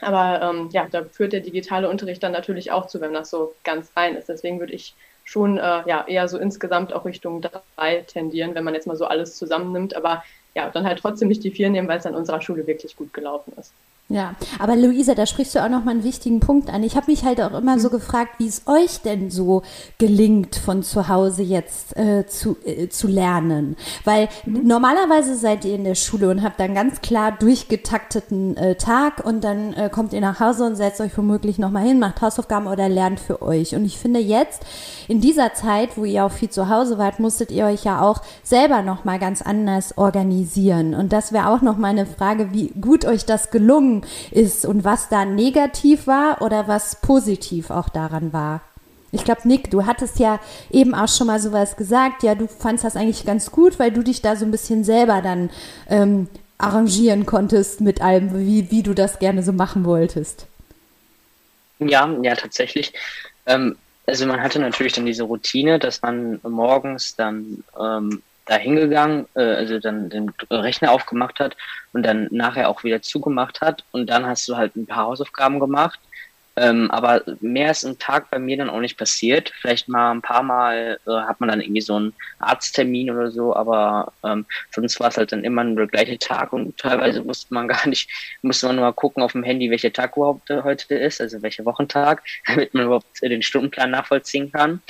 [0.00, 3.54] Aber ähm, ja, da führt der digitale Unterricht dann natürlich auch zu, wenn das so
[3.64, 4.28] ganz rein ist.
[4.28, 8.74] Deswegen würde ich schon äh, ja, eher so insgesamt auch Richtung drei tendieren, wenn man
[8.74, 9.94] jetzt mal so alles zusammennimmt.
[9.96, 10.22] Aber
[10.54, 13.12] ja, dann halt trotzdem nicht die vier nehmen, weil es an unserer Schule wirklich gut
[13.12, 13.72] gelaufen ist.
[14.10, 16.82] Ja, aber Luisa, da sprichst du auch noch mal einen wichtigen Punkt an.
[16.82, 19.60] Ich habe mich halt auch immer so gefragt, wie es euch denn so
[19.98, 23.76] gelingt, von zu Hause jetzt äh, zu, äh, zu lernen.
[24.04, 24.66] Weil mhm.
[24.66, 29.44] normalerweise seid ihr in der Schule und habt dann ganz klar durchgetakteten äh, Tag und
[29.44, 32.66] dann äh, kommt ihr nach Hause und setzt euch womöglich noch mal hin, macht Hausaufgaben
[32.66, 33.74] oder lernt für euch.
[33.74, 34.62] Und ich finde jetzt,
[35.06, 38.22] in dieser Zeit, wo ihr auch viel zu Hause wart, musstet ihr euch ja auch
[38.42, 40.94] selber noch mal ganz anders organisieren.
[40.94, 43.97] Und das wäre auch noch mal eine Frage, wie gut euch das gelungen
[44.30, 48.60] ist und was da negativ war oder was positiv auch daran war.
[49.10, 50.38] Ich glaube, Nick, du hattest ja
[50.70, 52.22] eben auch schon mal sowas gesagt.
[52.22, 55.22] Ja, du fandst das eigentlich ganz gut, weil du dich da so ein bisschen selber
[55.22, 55.50] dann
[55.88, 60.46] ähm, arrangieren konntest mit allem, wie, wie du das gerne so machen wolltest.
[61.78, 62.92] Ja, ja, tatsächlich.
[63.46, 69.26] Ähm, also man hatte natürlich dann diese Routine, dass man morgens dann ähm, da hingegangen,
[69.34, 71.56] äh, also dann den Rechner aufgemacht hat
[71.92, 75.60] und dann nachher auch wieder zugemacht hat und dann hast du halt ein paar Hausaufgaben
[75.60, 76.00] gemacht.
[76.60, 79.52] Ähm, aber mehr ist im Tag bei mir dann auch nicht passiert.
[79.60, 83.54] Vielleicht mal ein paar Mal äh, hat man dann irgendwie so einen Arzttermin oder so,
[83.54, 87.54] aber ähm, sonst war es halt dann immer nur der gleiche Tag und teilweise musste
[87.54, 88.10] man gar nicht,
[88.42, 91.40] musste man nur mal gucken auf dem Handy, welcher Tag überhaupt äh, heute ist, also
[91.42, 94.82] welcher Wochentag, damit man überhaupt den Stundenplan nachvollziehen kann.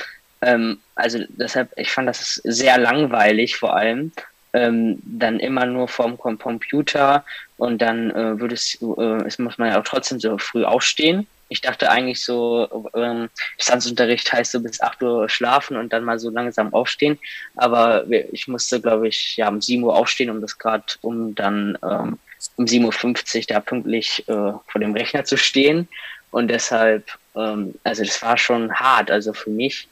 [0.42, 4.12] Ähm, also deshalb, ich fand das sehr langweilig vor allem.
[4.55, 7.24] Ähm, dann immer nur vom Computer
[7.59, 11.27] und dann äh, würde es, äh, es muss man ja auch trotzdem so früh aufstehen.
[11.51, 16.18] Ich dachte eigentlich so, ähm, Distanzunterricht heißt so bis 8 Uhr schlafen und dann mal
[16.18, 17.18] so langsam aufstehen.
[17.57, 21.79] Aber ich musste, glaube ich, ja um 7 Uhr aufstehen, um das gerade, um dann
[21.83, 22.18] ähm,
[22.57, 25.88] um 7.50 Uhr da pünktlich äh, vor dem Rechner zu stehen.
[26.31, 29.88] Und deshalb, ähm, also das war schon hart, also für mich.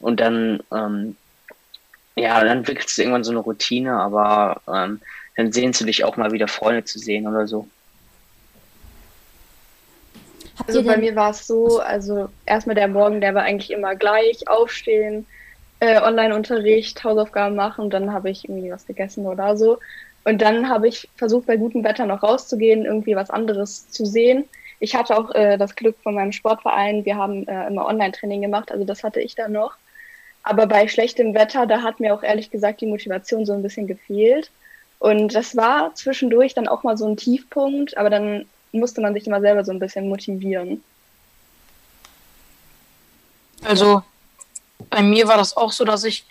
[0.00, 1.16] Und dann, ähm,
[2.16, 5.00] ja, dann entwickelst du irgendwann so eine Routine, aber ähm,
[5.36, 7.68] dann sehnst du dich auch mal wieder Freunde zu sehen oder so.
[10.66, 14.48] Also bei mir war es so, also erstmal der Morgen, der war eigentlich immer gleich,
[14.48, 15.26] aufstehen,
[15.80, 19.78] äh, Online-Unterricht, Hausaufgaben machen, dann habe ich irgendwie was gegessen oder so.
[20.24, 24.44] Und dann habe ich versucht, bei gutem Wetter noch rauszugehen, irgendwie was anderes zu sehen.
[24.80, 28.72] Ich hatte auch äh, das Glück von meinem Sportverein, wir haben äh, immer Online-Training gemacht,
[28.72, 29.76] also das hatte ich dann noch.
[30.46, 33.88] Aber bei schlechtem Wetter, da hat mir auch ehrlich gesagt die Motivation so ein bisschen
[33.88, 34.52] gefehlt.
[35.00, 39.26] Und das war zwischendurch dann auch mal so ein Tiefpunkt, aber dann musste man sich
[39.26, 40.84] immer selber so ein bisschen motivieren.
[43.64, 44.04] Also
[44.88, 46.24] bei mir war das auch so, dass ich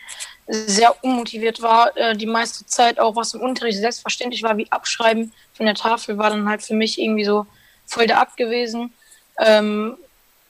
[0.48, 1.96] sehr unmotiviert war.
[1.98, 6.18] Äh, die meiste Zeit auch, was im Unterricht selbstverständlich war, wie Abschreiben von der Tafel,
[6.18, 7.48] war dann halt für mich irgendwie so
[7.86, 8.94] voll der Akt gewesen.
[9.42, 9.98] Ähm,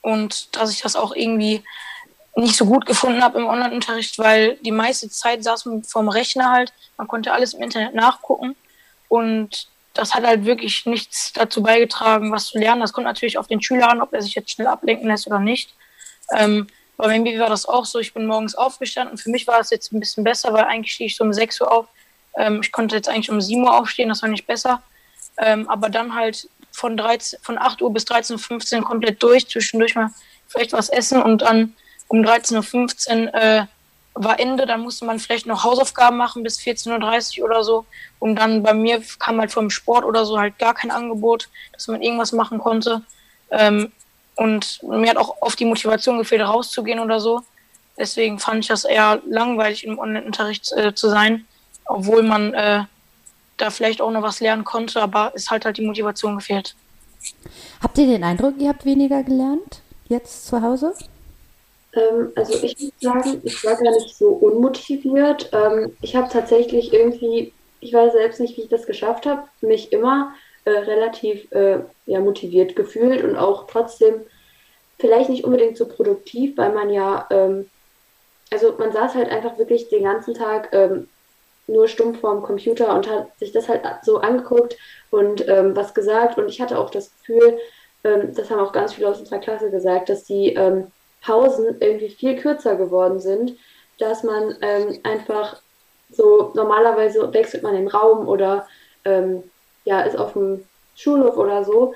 [0.01, 1.63] und dass ich das auch irgendwie
[2.35, 6.51] nicht so gut gefunden habe im Online-Unterricht, weil die meiste Zeit saß man vorm Rechner
[6.51, 8.55] halt, man konnte alles im Internet nachgucken
[9.07, 12.81] und das hat halt wirklich nichts dazu beigetragen, was zu lernen.
[12.81, 15.39] Das kommt natürlich auf den Schüler an, ob er sich jetzt schnell ablenken lässt oder
[15.39, 15.73] nicht.
[16.35, 16.67] Ähm,
[16.97, 19.17] bei mir war das auch so, ich bin morgens aufgestanden.
[19.17, 21.61] Für mich war es jetzt ein bisschen besser, weil eigentlich stehe ich so um 6
[21.61, 21.87] Uhr auf.
[22.37, 24.81] Ähm, ich konnte jetzt eigentlich um 7 Uhr aufstehen, das war nicht besser.
[25.37, 29.95] Ähm, aber dann halt von, 13, von 8 Uhr bis 13.15 Uhr komplett durch, zwischendurch
[29.95, 30.09] mal
[30.47, 31.73] vielleicht was essen und dann
[32.07, 33.65] um 13.15 Uhr äh,
[34.15, 37.85] war Ende, dann musste man vielleicht noch Hausaufgaben machen bis 14.30 Uhr oder so.
[38.19, 41.87] Und dann bei mir kam halt vom Sport oder so halt gar kein Angebot, dass
[41.87, 43.01] man irgendwas machen konnte.
[43.51, 43.91] Ähm,
[44.35, 47.41] und mir hat auch oft die Motivation gefehlt, rauszugehen oder so.
[47.97, 51.45] Deswegen fand ich das eher langweilig, im Online-Unterricht äh, zu sein,
[51.85, 52.83] obwohl man äh,
[53.57, 56.75] da vielleicht auch noch was lernen konnte, aber es hat halt die Motivation gefehlt.
[57.81, 60.93] Habt ihr den Eindruck, ihr habt weniger gelernt jetzt zu Hause?
[61.95, 65.49] Ähm, also ich würde sagen, ich war gar nicht so unmotiviert.
[65.53, 69.91] Ähm, ich habe tatsächlich irgendwie, ich weiß selbst nicht, wie ich das geschafft habe, mich
[69.93, 70.33] immer
[70.65, 74.21] äh, relativ äh, ja, motiviert gefühlt und auch trotzdem
[74.99, 77.69] vielleicht nicht unbedingt so produktiv, weil man ja, ähm,
[78.51, 81.07] also man saß halt einfach wirklich den ganzen Tag ähm,
[81.67, 84.77] nur stumpf vorm Computer und hat sich das halt so angeguckt
[85.11, 86.37] und ähm, was gesagt.
[86.37, 87.57] Und ich hatte auch das Gefühl,
[88.03, 90.91] ähm, das haben auch ganz viele aus unserer Klasse gesagt, dass die ähm,
[91.25, 93.57] Pausen irgendwie viel kürzer geworden sind,
[93.99, 95.61] dass man ähm, einfach
[96.11, 98.67] so normalerweise wechselt man den Raum oder
[99.05, 99.43] ähm,
[99.85, 101.93] ja, ist auf dem Schulhof oder so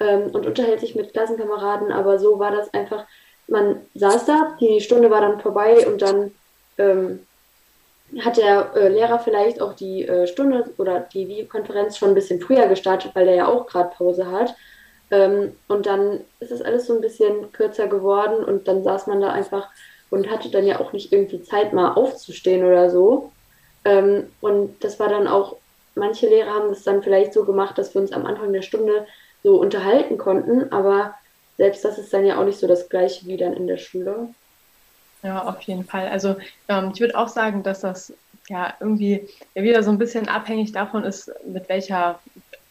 [0.00, 3.04] ähm, und unterhält sich mit Klassenkameraden, aber so war das einfach,
[3.48, 6.32] man saß da, die Stunde war dann vorbei und dann
[6.78, 7.20] ähm,
[8.18, 12.40] hat der äh, Lehrer vielleicht auch die äh, Stunde oder die Videokonferenz schon ein bisschen
[12.40, 14.54] früher gestartet, weil der ja auch gerade Pause hat.
[15.10, 19.20] Ähm, und dann ist das alles so ein bisschen kürzer geworden und dann saß man
[19.20, 19.68] da einfach
[20.10, 23.32] und hatte dann ja auch nicht irgendwie Zeit, mal aufzustehen oder so.
[23.84, 25.56] Ähm, und das war dann auch
[25.94, 29.06] manche Lehrer haben es dann vielleicht so gemacht, dass wir uns am Anfang der Stunde
[29.42, 31.14] so unterhalten konnten, aber
[31.56, 34.28] selbst das ist dann ja auch nicht so das gleiche wie dann in der Schule.
[35.22, 36.08] Ja, auf jeden Fall.
[36.08, 36.36] Also
[36.68, 38.12] ähm, ich würde auch sagen, dass das
[38.48, 42.18] ja irgendwie wieder so ein bisschen abhängig davon ist, mit welcher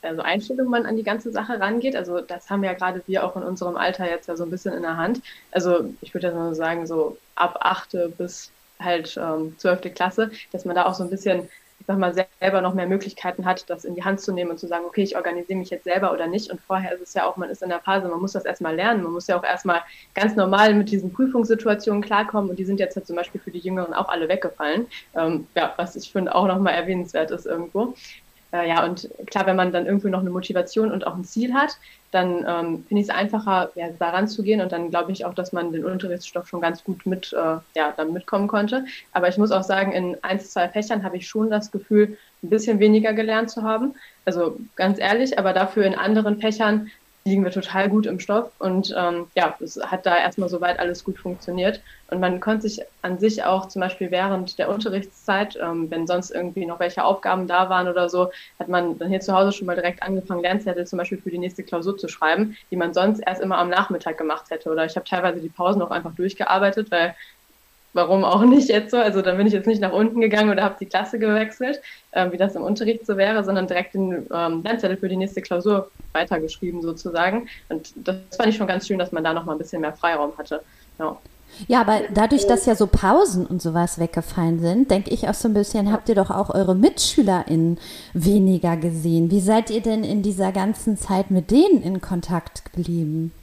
[0.01, 1.95] also Einstellung man an die ganze Sache rangeht.
[1.95, 4.73] Also das haben ja gerade wir auch in unserem Alter jetzt ja so ein bisschen
[4.73, 5.21] in der Hand.
[5.51, 10.65] Also ich würde ja so sagen, so ab achte bis halt ähm, zwölfte Klasse, dass
[10.65, 13.85] man da auch so ein bisschen ich sag mal, selber noch mehr Möglichkeiten hat, das
[13.85, 16.27] in die Hand zu nehmen und zu sagen, okay, ich organisiere mich jetzt selber oder
[16.27, 16.51] nicht.
[16.51, 18.75] Und vorher ist es ja auch, man ist in der Phase, man muss das erstmal
[18.75, 19.01] lernen.
[19.01, 19.81] Man muss ja auch erstmal
[20.13, 22.49] ganz normal mit diesen Prüfungssituationen klarkommen.
[22.49, 24.87] Und die sind jetzt halt zum Beispiel für die Jüngeren auch alle weggefallen.
[25.15, 27.95] Ähm, ja, was ich finde auch nochmal erwähnenswert ist irgendwo.
[28.51, 31.53] Äh, ja, und klar, wenn man dann irgendwie noch eine Motivation und auch ein Ziel
[31.53, 31.77] hat,
[32.11, 35.33] dann ähm, finde ich es einfacher, ja, daran zu gehen und dann glaube ich auch,
[35.35, 38.85] dass man den Unterrichtsstoff schon ganz gut mit, äh, ja, dann mitkommen konnte.
[39.11, 42.49] Aber ich muss auch sagen, in ein, zwei Fächern habe ich schon das Gefühl, ein
[42.49, 43.93] bisschen weniger gelernt zu haben.
[44.25, 46.89] Also ganz ehrlich, aber dafür in anderen Fächern
[47.25, 51.03] liegen wir total gut im Stoff und ähm, ja, es hat da erstmal soweit alles
[51.03, 51.81] gut funktioniert.
[52.09, 56.31] Und man konnte sich an sich auch zum Beispiel während der Unterrichtszeit, ähm, wenn sonst
[56.31, 59.67] irgendwie noch welche Aufgaben da waren oder so, hat man dann hier zu Hause schon
[59.67, 63.19] mal direkt angefangen, Lernzettel zum Beispiel für die nächste Klausur zu schreiben, die man sonst
[63.19, 64.71] erst immer am Nachmittag gemacht hätte.
[64.71, 67.15] Oder ich habe teilweise die Pausen auch einfach durchgearbeitet, weil
[67.99, 68.97] warum auch nicht jetzt so?
[68.97, 71.81] Also dann bin ich jetzt nicht nach unten gegangen oder habe die Klasse gewechselt,
[72.11, 75.41] äh, wie das im Unterricht so wäre, sondern direkt den ähm, Lernzettel für die nächste
[75.41, 77.49] Klausur weitergeschrieben sozusagen.
[77.67, 79.93] Und das fand ich schon ganz schön, dass man da noch mal ein bisschen mehr
[79.93, 80.61] Freiraum hatte.
[80.97, 81.17] Ja.
[81.67, 85.47] Ja, aber dadurch, dass ja so Pausen und sowas weggefallen sind, denke ich auch so
[85.47, 87.79] ein bisschen, habt ihr doch auch eure MitschülerInnen
[88.13, 89.31] weniger gesehen.
[89.31, 93.33] Wie seid ihr denn in dieser ganzen Zeit mit denen in Kontakt geblieben?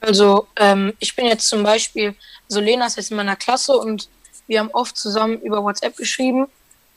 [0.00, 2.14] Also ähm, ich bin jetzt zum Beispiel,
[2.48, 4.08] also Lena ist jetzt in meiner Klasse und
[4.46, 6.46] wir haben oft zusammen über WhatsApp geschrieben.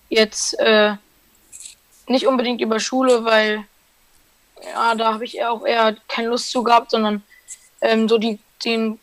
[0.10, 0.96] Jetzt äh,
[2.08, 3.66] nicht unbedingt über Schule, weil
[4.64, 7.24] ja, da habe ich auch eher keine Lust zu gehabt, sondern
[7.82, 9.00] ähm, so die, den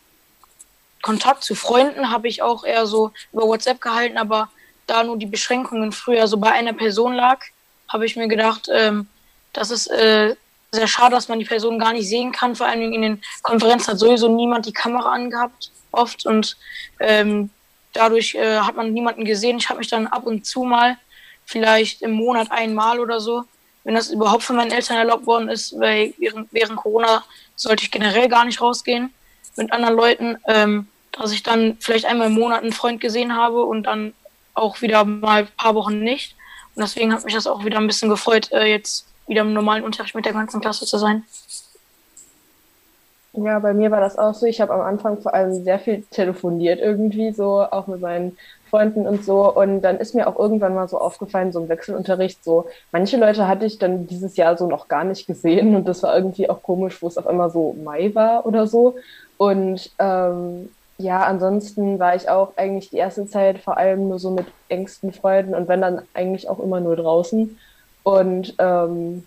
[1.02, 4.50] Kontakt zu Freunden habe ich auch eher so über WhatsApp gehalten, aber
[4.87, 7.44] da nur die Beschränkungen früher so bei einer Person lag,
[7.88, 9.09] habe ich mir gedacht, ähm,
[9.52, 10.37] das ist äh,
[10.72, 12.57] sehr schade, dass man die Person gar nicht sehen kann.
[12.57, 16.26] Vor allem in den Konferenzen hat sowieso niemand die Kamera angehabt, oft.
[16.26, 16.57] Und
[17.00, 17.50] ähm,
[17.92, 19.59] dadurch äh, hat man niemanden gesehen.
[19.59, 20.96] Ich habe mich dann ab und zu mal,
[21.44, 23.44] vielleicht im Monat einmal oder so,
[23.85, 27.24] wenn das überhaupt von meinen Eltern erlaubt worden ist, weil während, während Corona
[27.55, 29.14] sollte ich generell gar nicht rausgehen
[29.57, 33.64] mit anderen Leuten, ähm, dass ich dann vielleicht einmal im Monat einen Freund gesehen habe
[33.64, 34.12] und dann
[34.55, 36.35] auch wieder mal ein paar Wochen nicht.
[36.74, 39.84] Und deswegen hat mich das auch wieder ein bisschen gefreut, äh, jetzt wieder im normalen
[39.84, 41.24] Unterricht mit der ganzen Klasse zu sein.
[43.36, 44.46] Ja, bei mir war das auch so.
[44.46, 48.38] Ich habe am Anfang vor allem sehr viel telefoniert irgendwie, so auch mit meinen
[48.70, 49.52] Freunden und so.
[49.54, 53.46] Und dann ist mir auch irgendwann mal so aufgefallen, so im Wechselunterricht, so manche Leute
[53.46, 56.62] hatte ich dann dieses Jahr so noch gar nicht gesehen und das war irgendwie auch
[56.62, 58.96] komisch, wo es auf einmal so Mai war oder so.
[59.36, 64.30] Und ähm, ja, ansonsten war ich auch eigentlich die erste Zeit vor allem nur so
[64.30, 67.58] mit engsten Freunden und wenn dann eigentlich auch immer nur draußen.
[68.07, 69.27] Und ähm,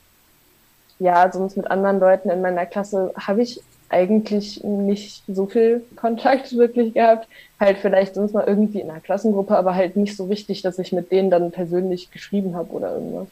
[1.00, 6.56] ja, sonst mit anderen Leuten in meiner Klasse habe ich eigentlich nicht so viel Kontakt
[6.56, 7.28] wirklich gehabt.
[7.60, 10.94] Halt vielleicht sonst mal irgendwie in einer Klassengruppe, aber halt nicht so richtig, dass ich
[10.94, 13.28] mit denen dann persönlich geschrieben habe oder irgendwas.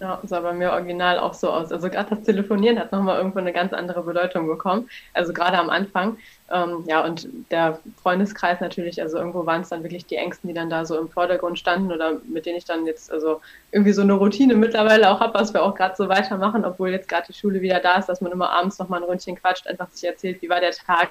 [0.00, 1.70] Ja, sah bei mir original auch so aus.
[1.70, 4.88] Also gerade das Telefonieren hat nochmal irgendwo eine ganz andere Bedeutung bekommen.
[5.12, 6.16] Also gerade am Anfang.
[6.52, 10.54] Ähm, ja, und der Freundeskreis natürlich, also irgendwo waren es dann wirklich die Ängsten, die
[10.54, 14.02] dann da so im Vordergrund standen oder mit denen ich dann jetzt also irgendwie so
[14.02, 17.38] eine Routine mittlerweile auch habe, was wir auch gerade so weitermachen, obwohl jetzt gerade die
[17.38, 20.42] Schule wieder da ist, dass man immer abends nochmal ein Ründchen quatscht, einfach sich erzählt,
[20.42, 21.10] wie war der Tag,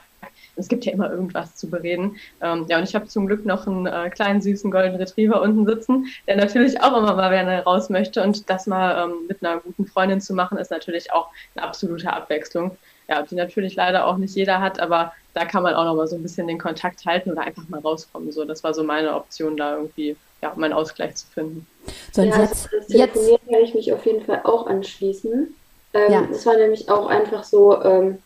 [0.58, 2.18] es gibt ja immer irgendwas zu bereden.
[2.42, 5.66] Ähm, ja, und ich habe zum Glück noch einen äh, kleinen süßen Golden Retriever unten
[5.66, 8.22] sitzen, der natürlich auch immer mal gerne raus möchte.
[8.22, 12.12] Und das mal ähm, mit einer guten Freundin zu machen, ist natürlich auch eine absolute
[12.12, 12.78] Abwechslung.
[13.10, 16.08] Ja, die natürlich leider auch nicht jeder hat, aber da kann man auch noch mal
[16.08, 18.32] so ein bisschen den Kontakt halten oder einfach mal rauskommen.
[18.32, 21.66] So, das war so meine Option, da irgendwie ja, meinen Ausgleich zu finden.
[22.12, 23.52] So, ja, jetzt, das Telefonieren jetzt...
[23.52, 25.56] kann ich mich auf jeden Fall auch anschließen.
[25.94, 26.28] Ähm, ja.
[26.30, 28.20] Das war nämlich auch einfach so, ähm,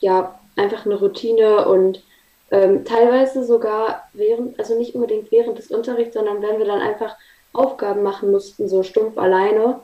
[0.00, 2.02] ja, einfach eine Routine und
[2.50, 7.14] ähm, teilweise sogar während, also nicht unbedingt während des Unterrichts, sondern wenn wir dann einfach
[7.52, 9.80] Aufgaben machen mussten, so stumpf alleine,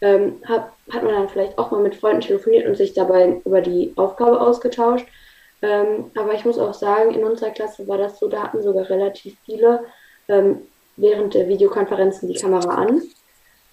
[0.00, 3.60] ähm, hat, hat man dann vielleicht auch mal mit Freunden telefoniert und sich dabei über
[3.60, 5.06] die Aufgabe ausgetauscht.
[5.60, 8.88] Ähm, aber ich muss auch sagen, in unserer Klasse war das so, da hatten sogar
[8.88, 9.84] relativ viele
[10.28, 10.62] ähm,
[10.96, 13.02] während der Videokonferenzen die Kamera an.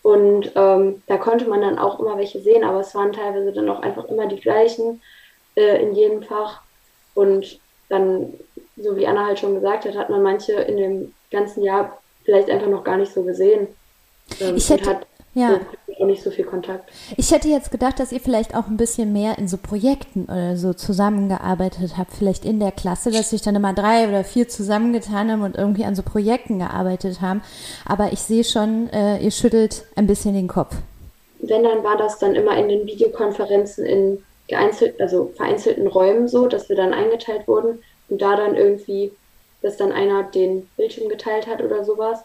[0.02, 3.70] Und ähm, da konnte man dann auch immer welche sehen, aber es waren teilweise dann
[3.70, 5.02] auch einfach immer die gleichen
[5.56, 6.62] äh, in jedem Fach.
[7.16, 7.60] Und
[7.90, 8.34] dann,
[8.78, 12.50] so wie Anna halt schon gesagt hat, hat man manche in dem ganzen Jahr vielleicht
[12.50, 13.68] einfach noch gar nicht so gesehen.
[14.40, 15.02] Ähm, ich hätte,
[15.36, 15.60] Ja.
[15.98, 16.90] So, nicht so viel Kontakt.
[17.18, 20.56] Ich hätte jetzt gedacht, dass ihr vielleicht auch ein bisschen mehr in so Projekten oder
[20.56, 25.30] so zusammengearbeitet habt, vielleicht in der Klasse, dass sich dann immer drei oder vier zusammengetan
[25.30, 27.42] haben und irgendwie an so Projekten gearbeitet haben.
[27.86, 30.76] Aber ich sehe schon, äh, ihr schüttelt ein bisschen den Kopf.
[31.40, 36.48] Wenn, dann war das dann immer in den Videokonferenzen in geeinzelt, also vereinzelten Räumen so,
[36.48, 39.12] dass wir dann eingeteilt wurden und da dann irgendwie,
[39.62, 42.20] dass dann einer den Bildschirm geteilt hat oder sowas.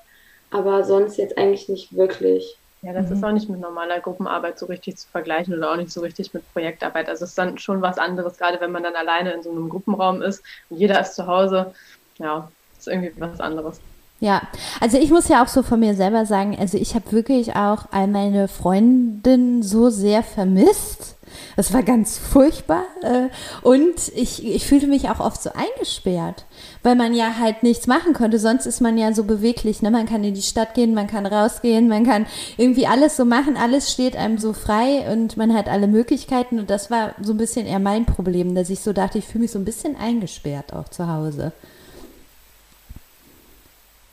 [0.51, 2.57] Aber sonst jetzt eigentlich nicht wirklich.
[2.83, 3.17] Ja, das mhm.
[3.17, 6.33] ist auch nicht mit normaler Gruppenarbeit so richtig zu vergleichen oder auch nicht so richtig
[6.33, 7.09] mit Projektarbeit.
[7.09, 9.69] Also es ist dann schon was anderes, gerade wenn man dann alleine in so einem
[9.69, 11.75] Gruppenraum ist und jeder ist zu Hause.
[12.19, 13.81] Ja, ist irgendwie was anderes.
[14.21, 14.43] Ja,
[14.81, 17.87] also ich muss ja auch so von mir selber sagen, also ich habe wirklich auch
[17.91, 21.17] all meine Freundinnen so sehr vermisst.
[21.57, 22.85] Das war ganz furchtbar.
[23.03, 23.29] Äh,
[23.63, 26.45] und ich, ich fühlte mich auch oft so eingesperrt,
[26.83, 28.39] weil man ja halt nichts machen konnte.
[28.39, 29.83] Sonst ist man ja so beweglich.
[29.83, 29.91] Ne?
[29.91, 33.57] Man kann in die Stadt gehen, man kann rausgehen, man kann irgendwie alles so machen.
[33.57, 36.59] Alles steht einem so frei und man hat alle Möglichkeiten.
[36.59, 39.43] Und das war so ein bisschen eher mein Problem, dass ich so dachte, ich fühle
[39.43, 41.53] mich so ein bisschen eingesperrt auch zu Hause.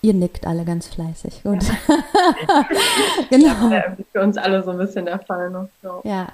[0.02, 1.44] Ihr nickt alle ganz fleißig.
[1.44, 1.64] Gut.
[1.64, 2.66] Ja.
[3.30, 3.70] genau.
[3.70, 5.50] Ja, für uns alle so ein bisschen der Fall.
[5.50, 5.70] Ne?
[5.82, 6.02] So.
[6.04, 6.28] Ja.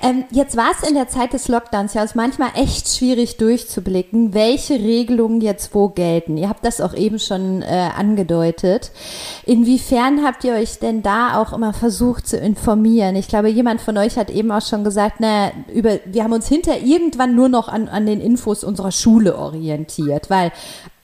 [0.00, 4.74] Ähm, jetzt war es in der Zeit des Lockdowns ja manchmal echt schwierig durchzublicken, welche
[4.74, 6.36] Regelungen jetzt wo gelten.
[6.36, 8.90] Ihr habt das auch eben schon äh, angedeutet.
[9.44, 13.16] Inwiefern habt ihr euch denn da auch immer versucht zu informieren?
[13.16, 16.48] Ich glaube, jemand von euch hat eben auch schon gesagt, na, über, wir haben uns
[16.48, 20.52] hinter irgendwann nur noch an, an den Infos unserer Schule orientiert, weil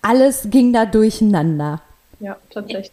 [0.03, 1.83] alles ging da durcheinander.
[2.21, 2.93] Ja, tatsächlich.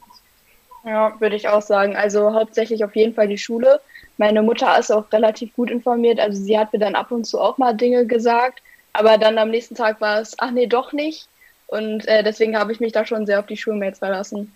[0.86, 1.96] Ja, würde ich auch sagen.
[1.96, 3.82] Also hauptsächlich auf jeden Fall die Schule.
[4.18, 6.20] Meine Mutter ist auch relativ gut informiert.
[6.20, 8.62] Also sie hat mir dann ab und zu auch mal Dinge gesagt.
[8.94, 11.28] Aber dann am nächsten Tag war es, ach nee, doch nicht.
[11.68, 14.56] Und äh, deswegen habe ich mich da schon sehr auf die Schulmates verlassen.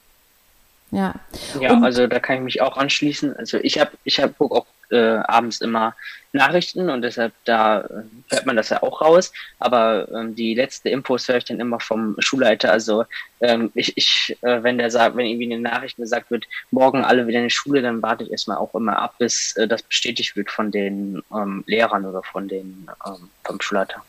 [0.92, 1.16] Ja.
[1.60, 3.36] Ja, und also da kann ich mich auch anschließen.
[3.36, 5.96] Also ich habe ich hab auch äh, abends immer
[6.32, 9.32] Nachrichten und deshalb da äh, hört man das ja auch raus.
[9.60, 12.72] Aber ähm, die letzte Infos höre ich dann immer vom Schulleiter.
[12.72, 13.06] Also
[13.42, 17.04] ähm, ich, ich äh, wenn der sagt, wenn irgendwie in den Nachrichten gesagt wird, morgen
[17.04, 19.84] alle wieder in die Schule, dann warte ich erstmal auch immer ab, bis äh, das
[19.84, 24.04] bestätigt wird von den ähm, Lehrern oder von den ähm, vom Schulleiter.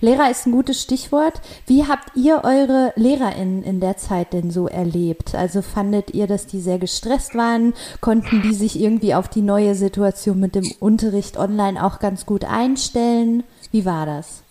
[0.00, 1.40] Lehrer ist ein gutes Stichwort.
[1.66, 5.34] Wie habt ihr eure LehrerInnen in der Zeit denn so erlebt?
[5.34, 7.74] Also fandet ihr, dass die sehr gestresst waren?
[8.00, 12.44] Konnten die sich irgendwie auf die neue Situation mit dem Unterricht online auch ganz gut
[12.44, 13.44] einstellen?
[13.70, 14.42] Wie war das?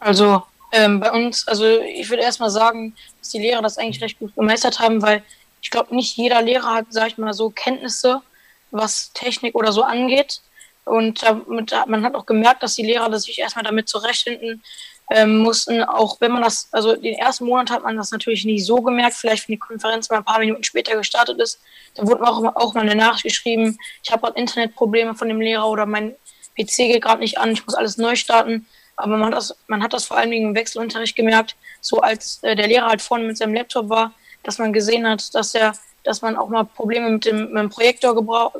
[0.00, 4.18] Also ähm, bei uns, also ich würde erstmal sagen, dass die Lehrer das eigentlich recht
[4.18, 5.22] gut gemeistert haben, weil
[5.60, 8.22] ich glaube, nicht jeder Lehrer hat, sag ich mal, so Kenntnisse,
[8.70, 10.40] was Technik oder so angeht.
[10.84, 14.62] Und damit, man hat auch gemerkt, dass die Lehrer das sich erstmal damit zurechtfinden
[15.10, 15.82] ähm, mussten.
[15.82, 19.14] Auch wenn man das, also den ersten Monat hat man das natürlich nie so gemerkt,
[19.14, 21.60] vielleicht wenn die Konferenz mal ein paar Minuten später gestartet ist,
[21.94, 25.68] dann wurde auch, auch mal eine Nachricht geschrieben, ich habe gerade Internetprobleme von dem Lehrer
[25.68, 26.14] oder mein
[26.58, 28.66] PC geht gerade nicht an, ich muss alles neu starten.
[28.96, 32.40] Aber man hat das, man hat das vor allen Dingen im Wechselunterricht gemerkt, so als
[32.42, 35.74] äh, der Lehrer halt vorne mit seinem Laptop war, dass man gesehen hat, dass er
[36.04, 38.14] dass man auch mal Probleme mit dem, mit dem Projektor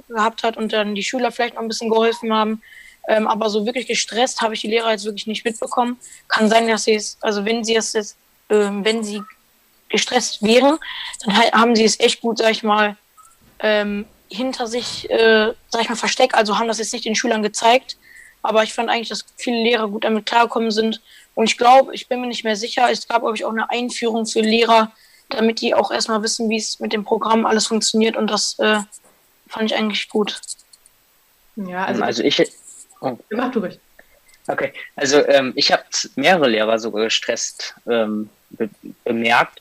[0.09, 2.63] gehabt hat und dann die Schüler vielleicht noch ein bisschen geholfen haben.
[3.09, 5.99] Ähm, aber so wirklich gestresst habe ich die Lehrer jetzt wirklich nicht mitbekommen.
[6.29, 8.17] Kann sein, dass sie es, also wenn sie es jetzt,
[8.49, 9.23] äh, wenn sie
[9.89, 10.79] gestresst wären,
[11.25, 12.97] dann haben sie es echt gut, sag ich mal,
[13.59, 16.35] ähm, hinter sich, äh, sag ich mal, versteckt.
[16.35, 17.97] Also haben das jetzt nicht den Schülern gezeigt.
[18.43, 21.01] Aber ich fand eigentlich, dass viele Lehrer gut damit klargekommen sind.
[21.35, 23.71] Und ich glaube, ich bin mir nicht mehr sicher, es gab, glaube ich, auch eine
[23.71, 24.93] Einführung für Lehrer,
[25.35, 28.81] damit die auch erstmal wissen, wie es mit dem Programm alles funktioniert und das äh,
[29.49, 30.41] fand ich eigentlich gut.
[31.57, 32.43] Ja, also, also ich.
[33.01, 33.19] Oh.
[33.31, 33.79] Mach du ruhig.
[34.49, 35.85] Okay, also ähm, ich habe
[36.17, 38.69] mehrere Lehrer sogar gestresst ähm, be
[39.05, 39.61] bemerkt,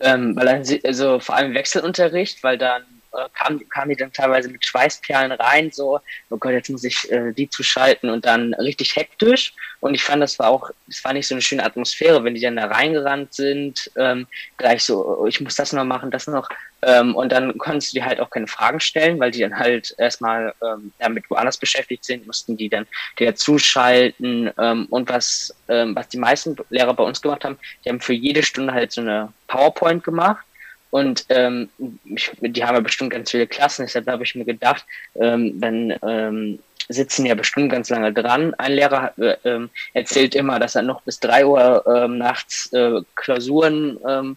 [0.00, 4.48] ähm, weil dann, also vor allem Wechselunterricht, weil dann äh, kam, kam die dann teilweise
[4.48, 8.96] mit Schweißperlen rein, so, oh Gott, jetzt muss ich äh, die zuschalten und dann richtig
[8.96, 9.54] hektisch.
[9.80, 12.40] Und ich fand, das war auch, das war nicht so eine schöne Atmosphäre, wenn die
[12.40, 16.48] dann da reingerannt sind, ähm, gleich so, oh, ich muss das noch machen, das noch.
[16.82, 19.94] Ähm, und dann konntest du dir halt auch keine Fragen stellen, weil die dann halt
[19.98, 24.50] erstmal ähm, damit woanders beschäftigt sind, mussten die dann wieder zuschalten.
[24.58, 28.14] Ähm, und was, ähm, was die meisten Lehrer bei uns gemacht haben, die haben für
[28.14, 30.44] jede Stunde halt so eine PowerPoint gemacht
[30.92, 31.70] und ähm,
[32.04, 35.94] ich, die haben ja bestimmt ganz viele Klassen, deshalb habe ich mir gedacht, ähm, dann
[36.06, 36.58] ähm,
[36.90, 38.52] sitzen ja bestimmt ganz lange dran.
[38.58, 43.00] Ein Lehrer äh, ähm, erzählt immer, dass er noch bis drei Uhr ähm, nachts äh,
[43.14, 44.36] Klausuren ähm,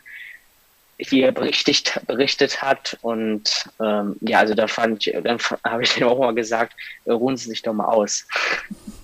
[0.98, 2.98] hier berichtet, berichtet hat.
[3.02, 6.74] Und ähm, ja, also da fand ich, dann habe ich dem auch mal gesagt,
[7.06, 8.28] äh, ruhen Sie sich doch mal aus.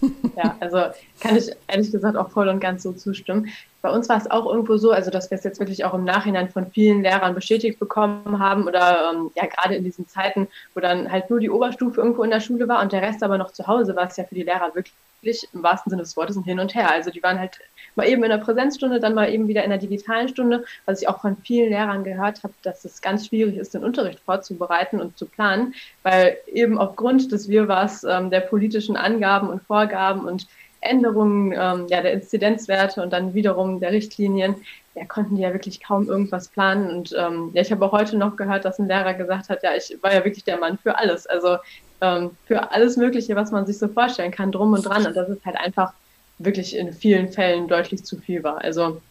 [0.37, 0.85] Ja, also
[1.19, 3.49] kann ich ehrlich gesagt auch voll und ganz so zustimmen.
[3.81, 6.05] Bei uns war es auch irgendwo so, also dass wir es jetzt wirklich auch im
[6.05, 10.79] Nachhinein von vielen Lehrern bestätigt bekommen haben oder ähm, ja gerade in diesen Zeiten, wo
[10.79, 13.51] dann halt nur die Oberstufe irgendwo in der Schule war und der Rest aber noch
[13.51, 16.43] zu Hause, war es ja für die Lehrer wirklich im wahrsten Sinne des Wortes ein
[16.43, 16.89] Hin und Her.
[16.91, 17.59] Also die waren halt
[17.95, 21.07] mal eben in der Präsenzstunde, dann mal eben wieder in der digitalen Stunde, was ich
[21.07, 25.17] auch von vielen Lehrern gehört habe, dass es ganz schwierig ist, den Unterricht vorzubereiten und
[25.17, 25.73] zu planen,
[26.03, 30.47] weil eben aufgrund des Wirrwarrs ähm, der politischen Angaben und Vorgaben und
[30.81, 34.55] Änderungen ähm, ja, der Inzidenzwerte und dann wiederum der Richtlinien,
[34.95, 36.89] ja, konnten die ja wirklich kaum irgendwas planen.
[36.89, 39.71] Und ähm, ja, ich habe auch heute noch gehört, dass ein Lehrer gesagt hat, ja,
[39.75, 41.27] ich war ja wirklich der Mann für alles.
[41.27, 41.57] Also
[42.01, 45.05] ähm, für alles Mögliche, was man sich so vorstellen kann, drum und dran.
[45.05, 45.93] Und das ist halt einfach
[46.45, 48.59] wirklich in vielen Fällen deutlich zu viel war.
[48.63, 49.01] Also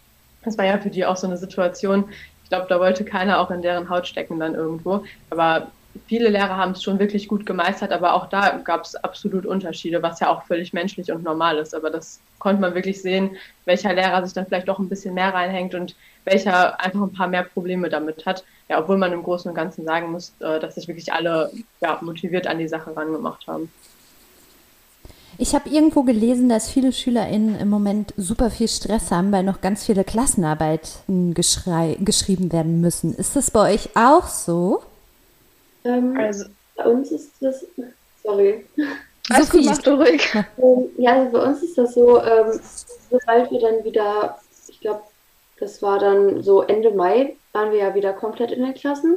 [0.45, 2.09] das war ja für die auch so eine Situation.
[2.45, 5.05] Ich glaube, da wollte keiner auch in deren Haut stecken dann irgendwo.
[5.31, 5.71] Aber
[6.07, 10.03] viele Lehrer haben es schon wirklich gut gemeistert, aber auch da gab es absolut Unterschiede,
[10.03, 11.75] was ja auch völlig menschlich und normal ist.
[11.75, 15.33] Aber das konnte man wirklich sehen, welcher Lehrer sich dann vielleicht doch ein bisschen mehr
[15.35, 18.45] reinhängt und welcher einfach ein paar mehr Probleme damit hat.
[18.69, 21.51] Ja, obwohl man im Großen und Ganzen sagen muss, äh, dass sich wirklich alle
[21.81, 23.71] ja, motiviert an die Sache rangemacht haben.
[25.41, 29.63] Ich habe irgendwo gelesen, dass viele SchülerInnen im Moment super viel Stress haben, weil noch
[29.63, 33.15] ganz viele Klassenarbeiten geschrieben werden müssen.
[33.15, 34.83] Ist das bei euch auch so?
[35.87, 36.45] Ähm, also,
[36.77, 37.65] bei uns ist das.
[38.23, 38.67] Sorry.
[39.31, 40.31] Also gut, mach du ruhig.
[40.35, 42.61] Ähm, ja, also bei uns ist das so, ähm,
[43.11, 44.39] sobald wir dann wieder,
[44.69, 45.01] ich glaube,
[45.59, 49.17] das war dann so Ende Mai, waren wir ja wieder komplett in den Klassen.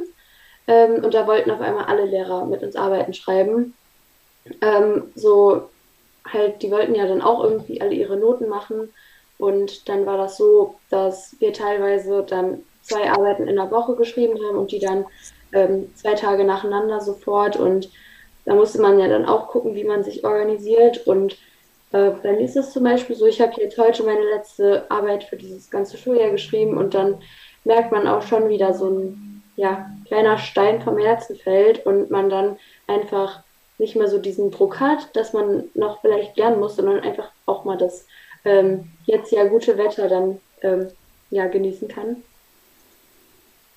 [0.68, 3.74] Ähm, und da wollten auf einmal alle Lehrer mit uns Arbeiten schreiben.
[4.62, 5.68] Ähm, so
[6.30, 8.92] halt, die wollten ja dann auch irgendwie alle ihre Noten machen.
[9.38, 14.38] Und dann war das so, dass wir teilweise dann zwei Arbeiten in der Woche geschrieben
[14.46, 15.06] haben und die dann
[15.52, 17.56] ähm, zwei Tage nacheinander sofort.
[17.56, 17.90] Und
[18.44, 21.06] da musste man ja dann auch gucken, wie man sich organisiert.
[21.06, 21.36] Und
[21.92, 25.24] äh, bei mir ist es zum Beispiel so, ich habe jetzt heute meine letzte Arbeit
[25.24, 27.20] für dieses ganze Schuljahr geschrieben und dann
[27.62, 32.28] merkt man auch schon wieder so ein ja, kleiner Stein vom Herzen fällt und man
[32.28, 32.56] dann
[32.88, 33.43] einfach
[33.78, 37.64] nicht mehr so diesen Druck hat, dass man noch vielleicht lernen muss, sondern einfach auch
[37.64, 38.06] mal das
[38.44, 40.88] ähm, jetzt ja gute Wetter dann ähm,
[41.30, 42.22] ja genießen kann.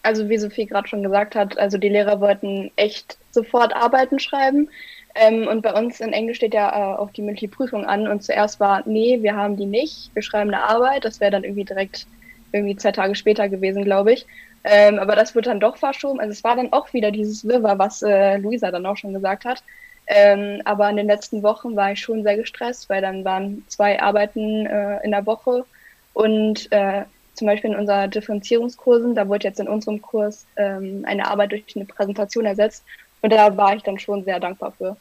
[0.03, 4.69] Also wie Sophie gerade schon gesagt hat, also die Lehrer wollten echt sofort Arbeiten schreiben.
[5.15, 8.07] Ähm, und bei uns in Englisch steht ja äh, auch die mündliche Prüfung an.
[8.07, 11.03] Und zuerst war, nee, wir haben die nicht, wir schreiben eine Arbeit.
[11.03, 12.05] Das wäre dann irgendwie direkt
[12.53, 14.25] irgendwie zwei Tage später gewesen, glaube ich.
[14.63, 16.19] Ähm, aber das wird dann doch verschoben.
[16.19, 19.45] Also es war dann auch wieder dieses Wirrwarr, was äh, Luisa dann auch schon gesagt
[19.45, 19.63] hat.
[20.07, 24.01] Ähm, aber in den letzten Wochen war ich schon sehr gestresst, weil dann waren zwei
[24.01, 25.65] Arbeiten äh, in der Woche
[26.13, 27.03] und äh,
[27.33, 31.75] zum Beispiel in unseren Differenzierungskursen, da wurde jetzt in unserem Kurs ähm, eine Arbeit durch
[31.75, 32.83] eine Präsentation ersetzt
[33.21, 34.95] und da war ich dann schon sehr dankbar für.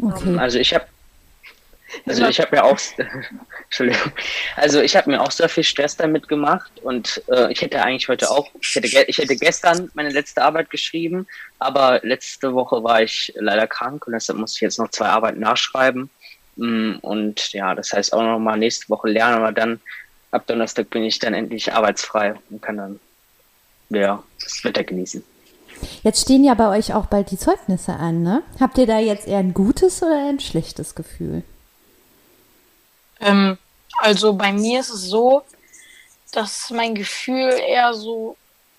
[0.00, 0.36] Okay.
[0.38, 0.84] Also ich habe
[2.06, 2.78] also ich habe mir auch,
[3.64, 4.12] Entschuldigung,
[4.56, 8.08] also ich habe mir auch sehr viel Stress damit gemacht und äh, ich hätte eigentlich
[8.08, 11.26] heute auch, ich hätte, ich hätte gestern meine letzte Arbeit geschrieben,
[11.58, 15.40] aber letzte Woche war ich leider krank und deshalb muss ich jetzt noch zwei Arbeiten
[15.40, 16.10] nachschreiben
[16.56, 19.80] mm, und ja, das heißt auch noch mal nächste Woche lernen, aber dann
[20.30, 23.00] ab Donnerstag bin ich dann endlich arbeitsfrei und kann dann
[23.90, 25.22] ja, das Wetter genießen.
[26.02, 28.42] Jetzt stehen ja bei euch auch bald die Zeugnisse an, ne?
[28.58, 31.44] Habt ihr da jetzt eher ein gutes oder ein schlechtes Gefühl?
[33.20, 33.58] Ähm,
[33.98, 35.42] also bei mir ist es so,
[36.32, 38.36] dass mein Gefühl eher so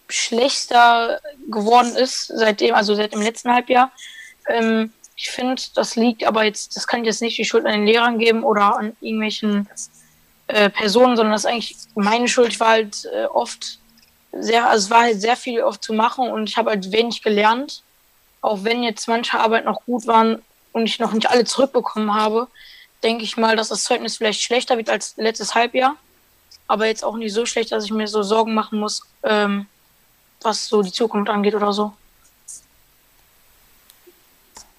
[0.07, 1.19] schlechter
[1.49, 3.91] geworden ist seitdem, also seit dem letzten Halbjahr.
[4.47, 7.73] Ähm, ich finde, das liegt aber jetzt, das kann ich jetzt nicht die Schuld an
[7.73, 9.67] den Lehrern geben oder an irgendwelchen
[10.47, 12.53] äh, Personen, sondern das ist eigentlich meine Schuld.
[12.53, 13.79] Ich war halt äh, oft
[14.31, 17.21] sehr, also es war halt sehr viel oft zu machen und ich habe halt wenig
[17.21, 17.83] gelernt.
[18.41, 22.47] Auch wenn jetzt manche Arbeiten noch gut waren und ich noch nicht alle zurückbekommen habe,
[23.03, 25.95] denke ich mal, dass das Zeugnis vielleicht schlechter wird als letztes Halbjahr.
[26.67, 29.65] Aber jetzt auch nicht so schlecht, dass ich mir so Sorgen machen muss, ähm,
[30.41, 31.93] was so die Zukunft angeht oder so.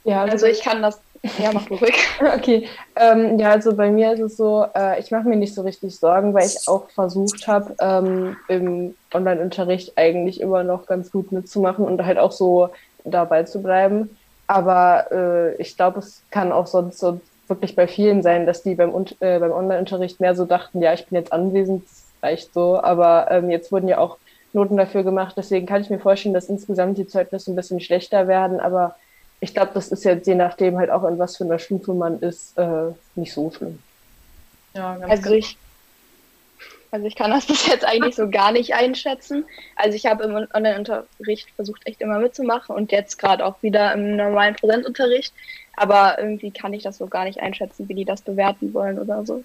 [0.05, 1.01] Ja, also, also ich kann das.
[1.39, 1.95] Ja, mach ruhig.
[2.35, 2.67] okay.
[2.97, 5.99] Ähm, ja, also bei mir ist es so, äh, ich mache mir nicht so richtig
[5.99, 11.85] Sorgen, weil ich auch versucht habe, ähm, im Online-Unterricht eigentlich immer noch ganz gut mitzumachen
[11.85, 12.71] und halt auch so
[13.05, 14.17] dabei zu bleiben.
[14.47, 17.21] Aber äh, ich glaube, es kann auch sonst so
[17.51, 21.07] wirklich bei vielen sein, dass die beim, äh, beim Online-Unterricht mehr so dachten, ja, ich
[21.07, 22.81] bin jetzt anwesend, das reicht so.
[22.81, 24.17] Aber ähm, jetzt wurden ja auch
[24.53, 25.35] Noten dafür gemacht.
[25.37, 28.61] Deswegen kann ich mir vorstellen, dass insgesamt die Zeugnisse ein bisschen schlechter werden.
[28.61, 28.97] Aber
[29.41, 32.21] ich glaube, das ist jetzt je nachdem halt auch in was für einer Stufe man
[32.21, 33.79] ist, äh, nicht so schlimm.
[34.75, 35.57] Ja, ganz also ich,
[36.91, 39.45] Also ich kann das bis jetzt eigentlich so gar nicht einschätzen.
[39.77, 44.17] Also ich habe im Online-Unterricht versucht, echt immer mitzumachen und jetzt gerade auch wieder im
[44.17, 45.33] normalen Präsenzunterricht.
[45.81, 49.25] Aber irgendwie kann ich das so gar nicht einschätzen, wie die das bewerten wollen oder
[49.25, 49.43] so.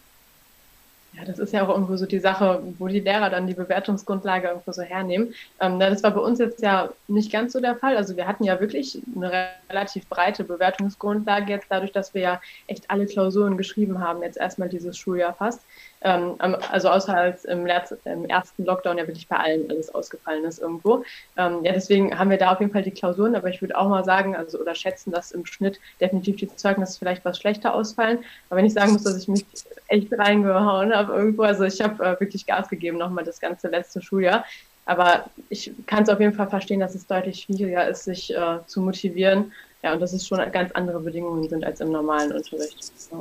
[1.14, 4.50] Ja, das ist ja auch irgendwo so die Sache, wo die Lehrer dann die Bewertungsgrundlage
[4.50, 5.34] irgendwo so hernehmen.
[5.62, 7.96] Ähm, das war bei uns jetzt ja nicht ganz so der Fall.
[7.96, 12.92] Also wir hatten ja wirklich eine relativ breite Bewertungsgrundlage jetzt dadurch, dass wir ja echt
[12.92, 15.62] alle Klausuren geschrieben haben, jetzt erstmal dieses Schuljahr fast.
[16.06, 16.36] Ähm,
[16.72, 21.04] also außer als im, im, ersten Lockdown ja wirklich bei allen alles ausgefallen ist irgendwo.
[21.36, 23.90] Ähm, ja, deswegen haben wir da auf jeden Fall die Klausuren, aber ich würde auch
[23.90, 28.20] mal sagen, also oder schätzen, dass im Schnitt definitiv die Zeugnisse vielleicht was schlechter ausfallen.
[28.50, 29.46] Aber wenn ich sagen muss, dass ich mich
[29.88, 34.00] echt reingehauen habe irgendwo, also ich habe äh, wirklich Gas gegeben nochmal das ganze letzte
[34.00, 34.46] Schuljahr.
[34.86, 38.60] Aber ich kann es auf jeden Fall verstehen, dass es deutlich schwieriger ist, sich äh,
[38.68, 39.52] zu motivieren
[39.86, 42.92] ja, und dass es schon ganz andere Bedingungen sind als im normalen Unterricht.
[43.12, 43.20] Ja.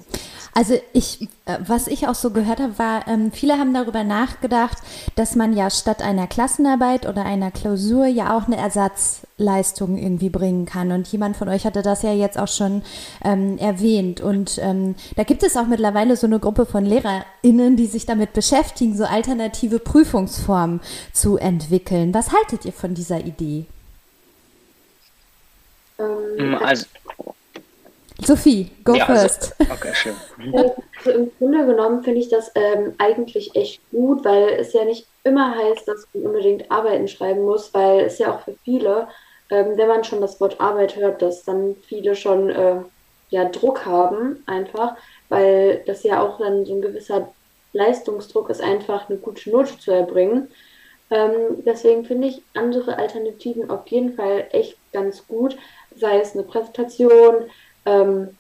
[0.55, 4.79] Also ich, äh, was ich auch so gehört habe, war, ähm, viele haben darüber nachgedacht,
[5.15, 10.65] dass man ja statt einer Klassenarbeit oder einer Klausur ja auch eine Ersatzleistung irgendwie bringen
[10.65, 10.91] kann.
[10.91, 12.81] Und jemand von euch hatte das ja jetzt auch schon
[13.23, 14.23] ähm, erwähnt.
[14.23, 18.33] Und ähm, da gibt es auch mittlerweile so eine Gruppe von LehrerInnen, die sich damit
[18.33, 20.81] beschäftigen, so alternative Prüfungsformen
[21.13, 22.15] zu entwickeln.
[22.15, 23.67] Was haltet ihr von dieser Idee?
[25.99, 26.87] Ähm, mm, also,
[28.21, 29.55] Sophie, go ja, also, first.
[29.59, 30.15] Also, okay, schön.
[30.53, 35.07] Also Im Grunde genommen finde ich das ähm, eigentlich echt gut, weil es ja nicht
[35.25, 39.09] immer heißt, dass man unbedingt Arbeiten schreiben muss, weil es ja auch für viele,
[39.51, 42.77] ähm, wenn man schon das Wort Arbeit hört, dass dann viele schon äh,
[43.31, 44.97] ja, Druck haben, einfach,
[45.29, 47.33] weil das ja auch dann so ein gewisser
[47.73, 50.49] Leistungsdruck ist, einfach eine gute Note zu erbringen.
[51.11, 55.57] Ähm, deswegen finde ich andere Alternativen auf jeden Fall echt ganz gut,
[55.97, 57.51] sei es eine Präsentation,
[57.87, 58.37] ähm,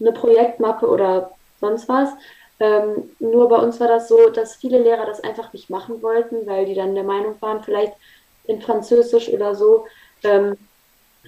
[0.00, 2.10] eine Projektmappe oder sonst was.
[2.58, 6.46] Ähm, nur bei uns war das so, dass viele Lehrer das einfach nicht machen wollten,
[6.46, 7.92] weil die dann der Meinung waren, vielleicht
[8.44, 9.86] in Französisch oder so,
[10.24, 10.56] ähm,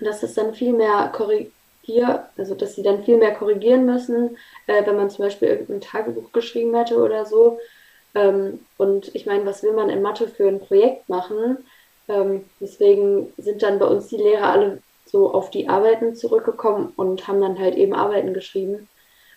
[0.01, 4.87] dass es dann viel mehr korrigiert, also dass sie dann viel mehr korrigieren müssen, äh,
[4.87, 7.59] wenn man zum Beispiel irgendein Tagebuch geschrieben hätte oder so.
[8.14, 11.59] Ähm, und ich meine, was will man in Mathe für ein Projekt machen?
[12.09, 17.26] Ähm, deswegen sind dann bei uns die Lehrer alle so auf die Arbeiten zurückgekommen und
[17.26, 18.88] haben dann halt eben Arbeiten geschrieben.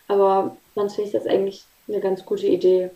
[0.08, 2.92] Aber sonst finde ich das eigentlich eine ganz gute Idee.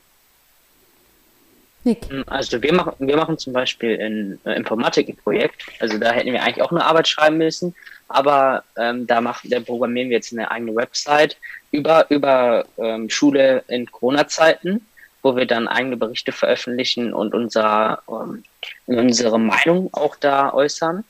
[1.86, 2.09] Nick.
[2.09, 5.65] Hm, also wir machen, wir machen zum Beispiel in äh, Informatik ein Projekt.
[5.80, 7.76] Also da hätten wir eigentlich auch eine Arbeit schreiben müssen,
[8.07, 11.38] aber ähm, da machen, da programmieren wir jetzt eine eigene Website
[11.71, 14.86] über über ähm, Schule in Corona-Zeiten,
[15.21, 18.43] wo wir dann eigene Berichte veröffentlichen und unser, ähm,
[18.88, 21.03] unsere Meinung auch da äußern.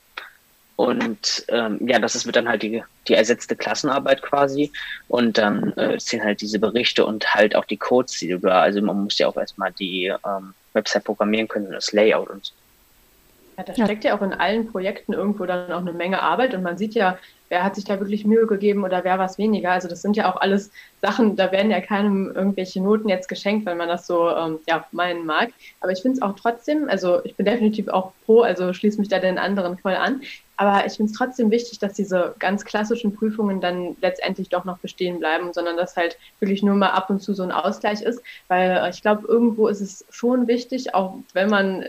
[0.75, 4.71] Und ähm, ja, das ist, wird dann halt die, die ersetzte Klassenarbeit quasi.
[5.07, 8.61] Und dann äh, sind halt diese Berichte und halt auch die Codes, die du da,
[8.61, 12.45] also man muss ja auch erstmal die ähm, Website programmieren können und das Layout und
[12.45, 12.53] so.
[13.57, 14.11] Ja, da steckt ja.
[14.11, 17.17] ja auch in allen Projekten irgendwo dann auch eine Menge Arbeit und man sieht ja,
[17.47, 19.71] wer hat sich da wirklich Mühe gegeben oder wer was weniger.
[19.71, 20.71] Also das sind ja auch alles
[21.01, 24.85] Sachen, da werden ja keinem irgendwelche Noten jetzt geschenkt, wenn man das so ähm, ja,
[24.91, 25.51] meinen mag.
[25.79, 29.07] Aber ich finde es auch trotzdem, also ich bin definitiv auch pro, also schließe mich
[29.07, 30.21] da den anderen voll an.
[30.57, 34.77] Aber ich finde es trotzdem wichtig, dass diese ganz klassischen Prüfungen dann letztendlich doch noch
[34.77, 38.21] bestehen bleiben, sondern dass halt wirklich nur mal ab und zu so ein Ausgleich ist.
[38.47, 41.83] Weil äh, ich glaube, irgendwo ist es schon wichtig, auch wenn man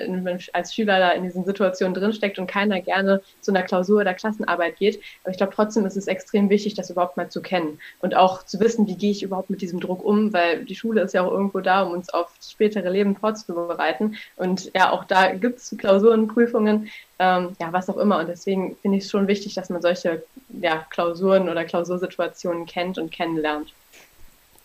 [0.52, 4.78] als Schüler da in diesen Situationen drinsteckt und keiner gerne zu einer Klausur oder Klassenarbeit
[4.78, 5.00] geht.
[5.22, 8.44] Aber ich glaube trotzdem ist es extrem wichtig, das überhaupt mal zu kennen und auch
[8.44, 11.22] zu wissen, wie gehe ich überhaupt mit diesem Druck um, weil die Schule ist ja
[11.22, 14.16] auch irgendwo da, um uns auf spätere Leben vorzubereiten.
[14.36, 16.88] Und ja, auch da gibt es Klausuren, Prüfungen,
[17.18, 18.18] ähm, ja, was auch immer.
[18.18, 20.22] Und deswegen finde ich es schon wichtig, dass man solche
[20.60, 23.72] ja, Klausuren oder Klausursituationen kennt und kennenlernt.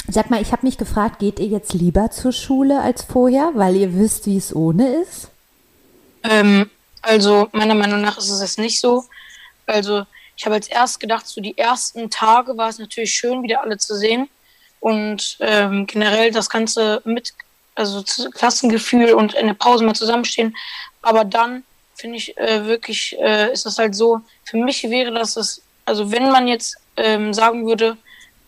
[0.08, 3.76] Sag mal, ich habe mich gefragt, geht ihr jetzt lieber zur Schule als vorher, weil
[3.76, 5.30] ihr wisst, wie es ohne ist?
[6.24, 6.70] Ähm,
[7.02, 9.06] also meiner Meinung nach ist es jetzt nicht so.
[9.68, 13.62] Also ich habe als erst gedacht, so die ersten Tage war es natürlich schön, wieder
[13.62, 14.28] alle zu sehen
[14.80, 17.34] und ähm, generell das Ganze mit,
[17.76, 20.56] also Klassengefühl und in der Pause mal zusammenstehen.
[21.04, 21.64] Aber dann
[22.02, 26.12] finde ich äh, wirklich, äh, ist das halt so, für mich wäre das, das also
[26.12, 27.98] wenn man jetzt ähm, sagen würde,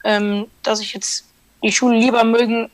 [0.04, 1.26] ähm, dass ich jetzt
[1.64, 2.70] die Schule lieber mögen,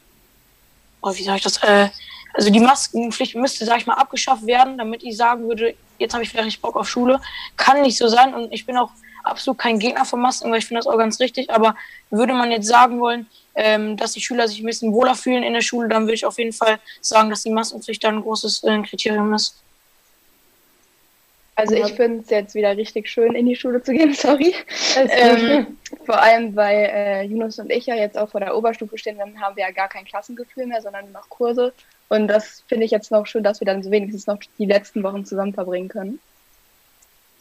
[1.01, 1.89] oh, wie sage ich das, äh,
[2.33, 6.23] also die Maskenpflicht müsste, sag ich mal, abgeschafft werden, damit ich sagen würde, jetzt habe
[6.23, 7.19] ich vielleicht nicht Bock auf Schule.
[7.57, 8.91] Kann nicht so sein und ich bin auch
[9.23, 11.75] absolut kein Gegner von Masken, weil ich finde das auch ganz richtig, aber
[12.09, 15.53] würde man jetzt sagen wollen, ähm, dass die Schüler sich ein bisschen wohler fühlen in
[15.53, 18.63] der Schule, dann würde ich auf jeden Fall sagen, dass die Maskenpflicht dann ein großes
[18.63, 19.55] äh, Kriterium ist.
[21.59, 24.53] Also ich finde es jetzt wieder richtig schön, in die Schule zu gehen, sorry.
[24.95, 29.17] Ähm, vor allem, weil äh, Yunus und ich ja jetzt auch vor der Oberstufe stehen,
[29.17, 31.73] dann haben wir ja gar kein Klassengefühl mehr, sondern nur noch Kurse.
[32.07, 35.03] Und das finde ich jetzt noch schön, dass wir dann so wenigstens noch die letzten
[35.03, 36.19] Wochen zusammen verbringen können.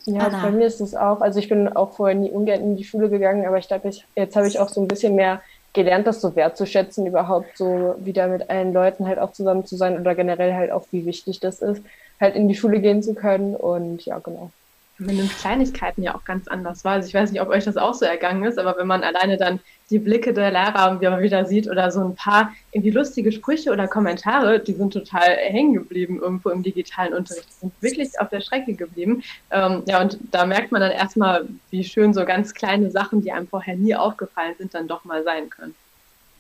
[0.05, 0.43] Ja, Anna.
[0.43, 3.11] bei mir ist es auch, also ich bin auch vorher nie ungern in die Schule
[3.11, 5.43] gegangen, aber ich glaube, jetzt habe ich auch so ein bisschen mehr
[5.75, 10.01] gelernt, das so wertzuschätzen, überhaupt so wieder mit allen Leuten halt auch zusammen zu sein
[10.01, 11.83] oder generell halt auch, wie wichtig das ist,
[12.21, 14.51] halt in die Schule gehen zu können und ja, genau
[14.99, 16.95] mit den Kleinigkeiten ja auch ganz anders war.
[16.95, 19.37] Also ich weiß nicht, ob euch das auch so ergangen ist, aber wenn man alleine
[19.37, 19.61] dann
[19.91, 24.59] die Blicke der Lehrer wieder sieht oder so ein paar irgendwie lustige Sprüche oder Kommentare,
[24.59, 28.75] die sind total hängen geblieben irgendwo im digitalen Unterricht, die sind wirklich auf der Strecke
[28.75, 29.23] geblieben.
[29.51, 33.31] Ähm, ja, und da merkt man dann erstmal, wie schön so ganz kleine Sachen, die
[33.31, 35.75] einem vorher nie aufgefallen sind, dann doch mal sein können.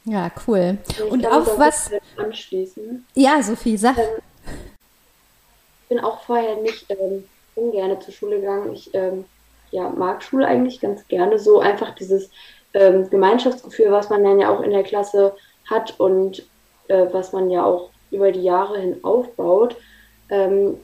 [0.04, 0.78] Ja, cool.
[0.88, 1.90] Ich und auf was.
[2.16, 3.04] Anschließen.
[3.14, 3.96] Ja, Sophie, sag.
[5.88, 7.24] Bin auch vorher nicht ähm,
[7.54, 8.72] ungern zur Schule gegangen.
[8.72, 9.24] Ich ähm,
[9.70, 11.38] ja, mag Schule eigentlich ganz gerne.
[11.38, 12.30] So einfach dieses
[12.74, 15.34] ähm, Gemeinschaftsgefühl, was man dann ja auch in der Klasse
[15.68, 16.46] hat und
[16.88, 19.76] äh, was man ja auch über die Jahre hin aufbaut.
[20.30, 20.78] Ähm,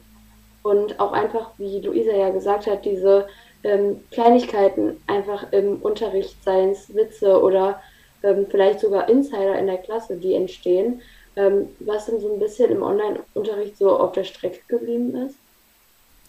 [0.62, 3.26] und auch einfach, wie Luisa ja gesagt hat, diese
[3.64, 7.82] ähm, Kleinigkeiten einfach im Unterricht, seien es Witze oder
[8.22, 11.02] ähm, vielleicht sogar Insider in der Klasse, die entstehen,
[11.36, 15.36] ähm, was dann so ein bisschen im Online-Unterricht so auf der Strecke geblieben ist.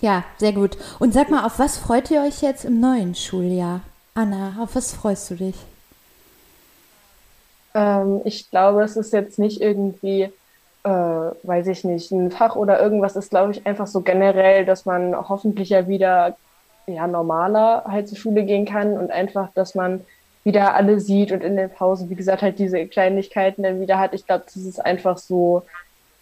[0.01, 0.77] Ja, sehr gut.
[0.99, 3.81] Und sag mal, auf was freut ihr euch jetzt im neuen Schuljahr?
[4.13, 5.55] Anna, auf was freust du dich?
[7.73, 10.31] Ähm, ich glaube, es ist jetzt nicht irgendwie,
[10.83, 14.85] äh, weiß ich nicht, ein Fach oder irgendwas ist, glaube ich, einfach so generell, dass
[14.85, 16.37] man hoffentlich ja wieder
[16.87, 20.01] ja, normaler halt zur Schule gehen kann und einfach, dass man
[20.45, 24.13] wieder alle sieht und in den Pausen, wie gesagt, halt diese Kleinigkeiten dann wieder hat.
[24.13, 25.63] Ich glaube, das ist einfach so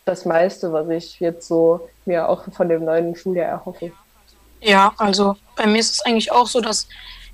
[0.06, 3.92] das meiste, was ich jetzt so mir auch von dem neuen Schuljahr erhoffe.
[4.62, 6.88] Ja, also bei mir ist es eigentlich auch so, dass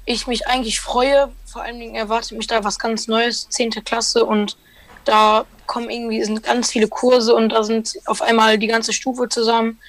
[0.05, 1.31] ich mich eigentlich freue.
[1.45, 3.69] Vor allen Dingen erwartet mich da was ganz Neues, 10.
[3.85, 4.57] Klasse und
[5.05, 9.29] da kommen irgendwie sind ganz viele Kurse und da sind auf einmal die ganze Stufe
[9.29, 9.79] zusammen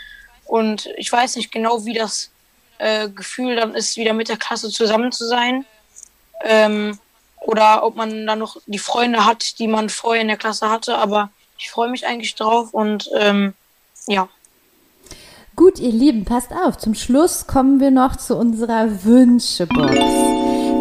[0.45, 2.31] und ich weiß nicht genau, wie das
[2.77, 5.65] äh, Gefühl dann ist, wieder mit der Klasse zusammen zu sein.
[6.43, 6.99] Ähm,
[7.41, 10.99] oder ob man dann noch die Freunde hat, die man vorher in der Klasse hatte,
[10.99, 13.55] aber ich freue mich eigentlich drauf und ähm,
[14.07, 14.29] ja.
[15.57, 16.79] Gut, ihr Lieben, passt auf.
[16.79, 19.95] Zum Schluss kommen wir noch zu unserer Wünschebox.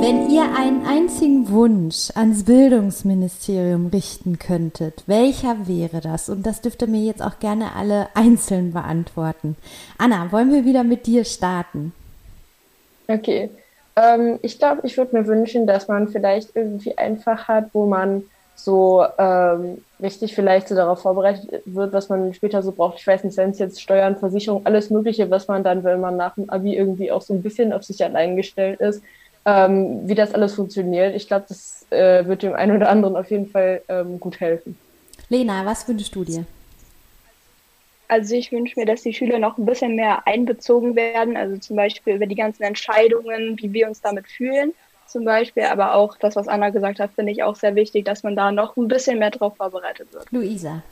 [0.01, 6.29] Wenn ihr einen einzigen Wunsch ans Bildungsministerium richten könntet, welcher wäre das?
[6.29, 9.57] Und das dürft ihr mir jetzt auch gerne alle einzeln beantworten.
[9.97, 11.91] Anna, wollen wir wieder mit dir starten?
[13.09, 13.49] Okay.
[13.99, 18.23] Ähm, ich glaube, ich würde mir wünschen, dass man vielleicht irgendwie einfach hat, wo man
[18.55, 22.99] so ähm, richtig vielleicht so darauf vorbereitet wird, was man später so braucht.
[22.99, 26.17] Ich weiß nicht, seien es jetzt Steuern, Versicherung, alles Mögliche, was man dann, wenn man
[26.17, 29.01] nach dem Abi irgendwie auch so ein bisschen auf sich allein gestellt ist,
[29.45, 31.15] ähm, wie das alles funktioniert.
[31.15, 34.77] Ich glaube, das äh, wird dem einen oder anderen auf jeden Fall ähm, gut helfen.
[35.29, 36.45] Lena, was wünschst du dir?
[38.09, 41.75] Also ich wünsche mir, dass die Schüler noch ein bisschen mehr einbezogen werden, also zum
[41.75, 44.73] Beispiel über die ganzen Entscheidungen, wie wir uns damit fühlen
[45.05, 48.23] zum Beispiel, aber auch das, was Anna gesagt hat, finde ich auch sehr wichtig, dass
[48.23, 50.25] man da noch ein bisschen mehr drauf vorbereitet wird.
[50.31, 50.83] Luisa.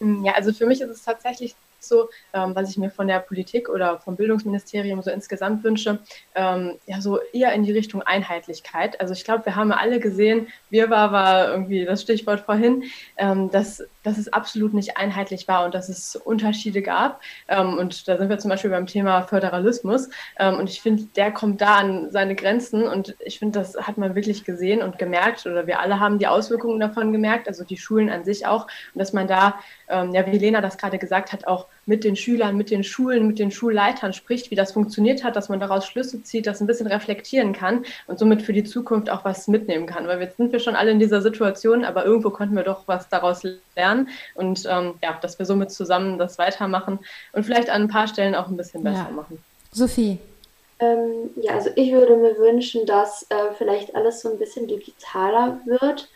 [0.00, 3.68] Ja, also für mich ist es tatsächlich so, ähm, was ich mir von der Politik
[3.68, 5.98] oder vom Bildungsministerium so insgesamt wünsche,
[6.34, 9.00] ähm, ja, so eher in die Richtung Einheitlichkeit.
[9.00, 12.84] Also ich glaube, wir haben alle gesehen, wir war, war irgendwie das Stichwort vorhin,
[13.16, 17.20] ähm, dass, dass es absolut nicht einheitlich war und dass es Unterschiede gab.
[17.48, 20.08] Ähm, und da sind wir zum Beispiel beim Thema Föderalismus.
[20.38, 23.98] Ähm, und ich finde, der kommt da an seine Grenzen und ich finde, das hat
[23.98, 27.76] man wirklich gesehen und gemerkt oder wir alle haben die Auswirkungen davon gemerkt, also die
[27.76, 28.66] Schulen an sich auch.
[28.94, 29.58] Und dass man da,
[29.88, 33.26] ähm, ja, wie Lena das gerade gesagt hat, auch mit den Schülern, mit den Schulen,
[33.26, 36.66] mit den Schulleitern spricht, wie das funktioniert hat, dass man daraus Schlüsse zieht, das ein
[36.66, 40.06] bisschen reflektieren kann und somit für die Zukunft auch was mitnehmen kann.
[40.06, 43.08] Weil jetzt sind wir schon alle in dieser Situation, aber irgendwo konnten wir doch was
[43.08, 43.42] daraus
[43.74, 46.98] lernen und ähm, ja, dass wir somit zusammen das weitermachen
[47.32, 49.14] und vielleicht an ein paar Stellen auch ein bisschen besser ja.
[49.14, 49.42] machen.
[49.72, 50.18] Sophie.
[50.80, 55.58] Ähm, ja, also ich würde mir wünschen, dass äh, vielleicht alles so ein bisschen digitaler
[55.64, 56.08] wird.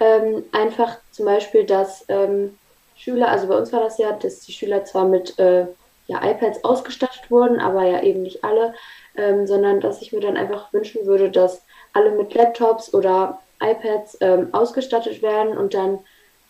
[0.00, 2.58] Ähm, einfach zum Beispiel, dass ähm,
[3.02, 5.66] Schüler, also bei uns war das ja, dass die Schüler zwar mit äh,
[6.06, 8.74] ja, iPads ausgestattet wurden, aber ja eben nicht alle,
[9.16, 14.18] ähm, sondern dass ich mir dann einfach wünschen würde, dass alle mit Laptops oder iPads
[14.20, 15.98] ähm, ausgestattet werden und dann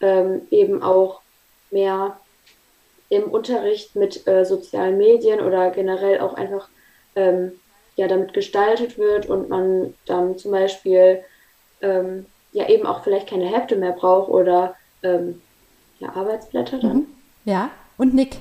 [0.03, 1.23] ähm, eben auch
[1.71, 2.19] mehr
[3.09, 6.69] im Unterricht mit äh, sozialen Medien oder generell auch einfach
[7.17, 7.53] ähm,
[7.97, 11.25] ja, damit gestaltet wird und man dann zum Beispiel
[11.81, 15.41] ähm, ja eben auch vielleicht keine Hefte mehr braucht oder ähm,
[16.03, 16.97] ja, Arbeitsblätter dann.
[16.97, 17.07] Mhm.
[17.45, 18.37] Ja, und Nick.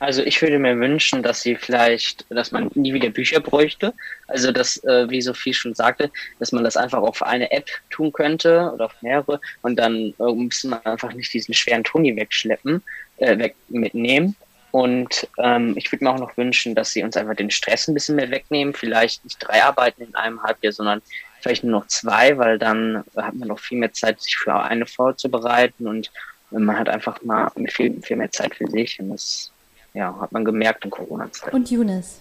[0.00, 3.94] Also ich, würde mir wünschen, dass sie vielleicht, dass man nie wieder Bücher bräuchte.
[4.26, 8.12] Also dass, äh, wie Sophie schon sagte, dass man das einfach auf eine App tun
[8.12, 12.82] könnte oder auf mehrere und dann äh, muss man einfach nicht diesen schweren Toni wegschleppen,
[13.16, 14.36] äh, weg mitnehmen.
[14.72, 17.94] Und ähm, ich würde mir auch noch wünschen, dass sie uns einfach den Stress ein
[17.94, 18.74] bisschen mehr wegnehmen.
[18.74, 21.00] Vielleicht nicht drei Arbeiten in einem Halbjahr, sondern
[21.44, 24.86] vielleicht nur noch zwei, weil dann hat man noch viel mehr Zeit, sich für eine
[24.86, 26.10] vorzubereiten und
[26.50, 28.98] man hat einfach mal viel, viel mehr Zeit für sich.
[28.98, 29.50] Und das
[29.92, 31.52] ja, hat man gemerkt in Corona-Zeit.
[31.52, 32.20] Und Younes?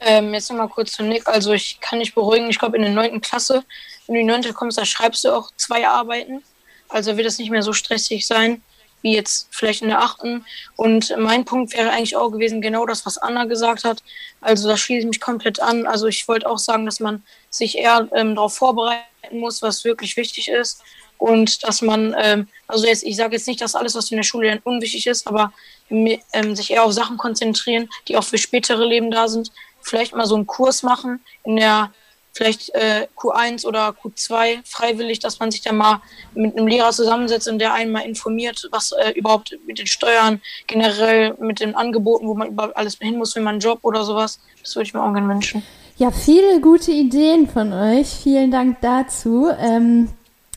[0.00, 1.26] Ähm, jetzt nochmal kurz zu Nick.
[1.28, 3.64] Also ich kann dich beruhigen, ich glaube in der neunten Klasse,
[4.06, 6.42] wenn du in die neunte kommst, da schreibst du auch zwei Arbeiten.
[6.88, 8.62] Also wird es nicht mehr so stressig sein
[9.02, 10.44] wie jetzt vielleicht in der achten.
[10.76, 14.02] Und mein Punkt wäre eigentlich auch gewesen, genau das, was Anna gesagt hat.
[14.40, 15.86] Also da schließe ich mich komplett an.
[15.86, 20.16] Also ich wollte auch sagen, dass man sich eher ähm, darauf vorbereiten muss, was wirklich
[20.16, 20.82] wichtig ist.
[21.18, 24.24] Und dass man, ähm, also jetzt, ich sage jetzt nicht, dass alles, was in der
[24.24, 25.52] Schule lernt, unwichtig ist, aber
[25.90, 29.50] ähm, sich eher auf Sachen konzentrieren, die auch für spätere Leben da sind.
[29.80, 31.92] Vielleicht mal so einen Kurs machen in der
[32.32, 36.00] vielleicht äh, Q1 oder Q2 freiwillig, dass man sich dann mal
[36.34, 40.40] mit einem Lehrer zusammensetzt und der einen mal informiert, was äh, überhaupt mit den Steuern,
[40.66, 44.40] generell mit den Angeboten, wo man überhaupt alles hin muss für meinen Job oder sowas.
[44.62, 45.62] Das würde ich mir auch gerne wünschen.
[45.96, 48.06] Ja, viele gute Ideen von euch.
[48.22, 49.48] Vielen Dank dazu.
[49.58, 50.08] Ähm,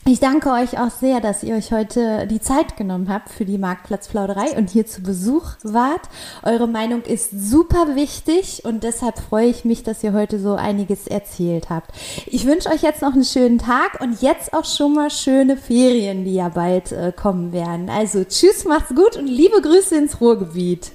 [0.04, 3.56] ich danke euch auch sehr, dass ihr euch heute die Zeit genommen habt für die
[3.56, 6.08] Marktplatzplauderei und hier zu Besuch wart.
[6.42, 11.06] Eure Meinung ist super wichtig und deshalb freue ich mich, dass ihr heute so einiges
[11.06, 11.92] erzählt habt.
[12.26, 16.24] Ich wünsche euch jetzt noch einen schönen Tag und jetzt auch schon mal schöne Ferien,
[16.24, 17.88] die ja bald äh, kommen werden.
[17.88, 20.90] Also tschüss, macht's gut und liebe Grüße ins Ruhrgebiet.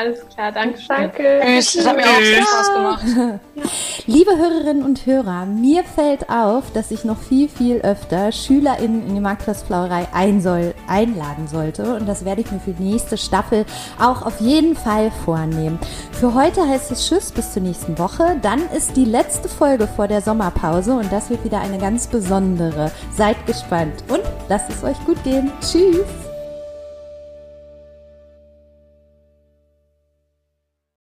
[0.00, 0.96] Alles klar, danke schön.
[0.96, 1.40] Danke.
[1.44, 3.04] Tschüss, das hat mir auch viel Spaß gemacht.
[4.06, 9.14] Liebe Hörerinnen und Hörer, mir fällt auf, dass ich noch viel, viel öfter SchülerInnen in
[9.16, 11.96] die Marktplatzflauerei ein soll, einladen sollte.
[11.96, 13.66] Und das werde ich mir für die nächste Staffel
[14.00, 15.78] auch auf jeden Fall vornehmen.
[16.12, 18.38] Für heute heißt es Tschüss bis zur nächsten Woche.
[18.40, 22.90] Dann ist die letzte Folge vor der Sommerpause und das wird wieder eine ganz besondere.
[23.14, 25.52] Seid gespannt und lasst es euch gut gehen.
[25.60, 26.29] Tschüss!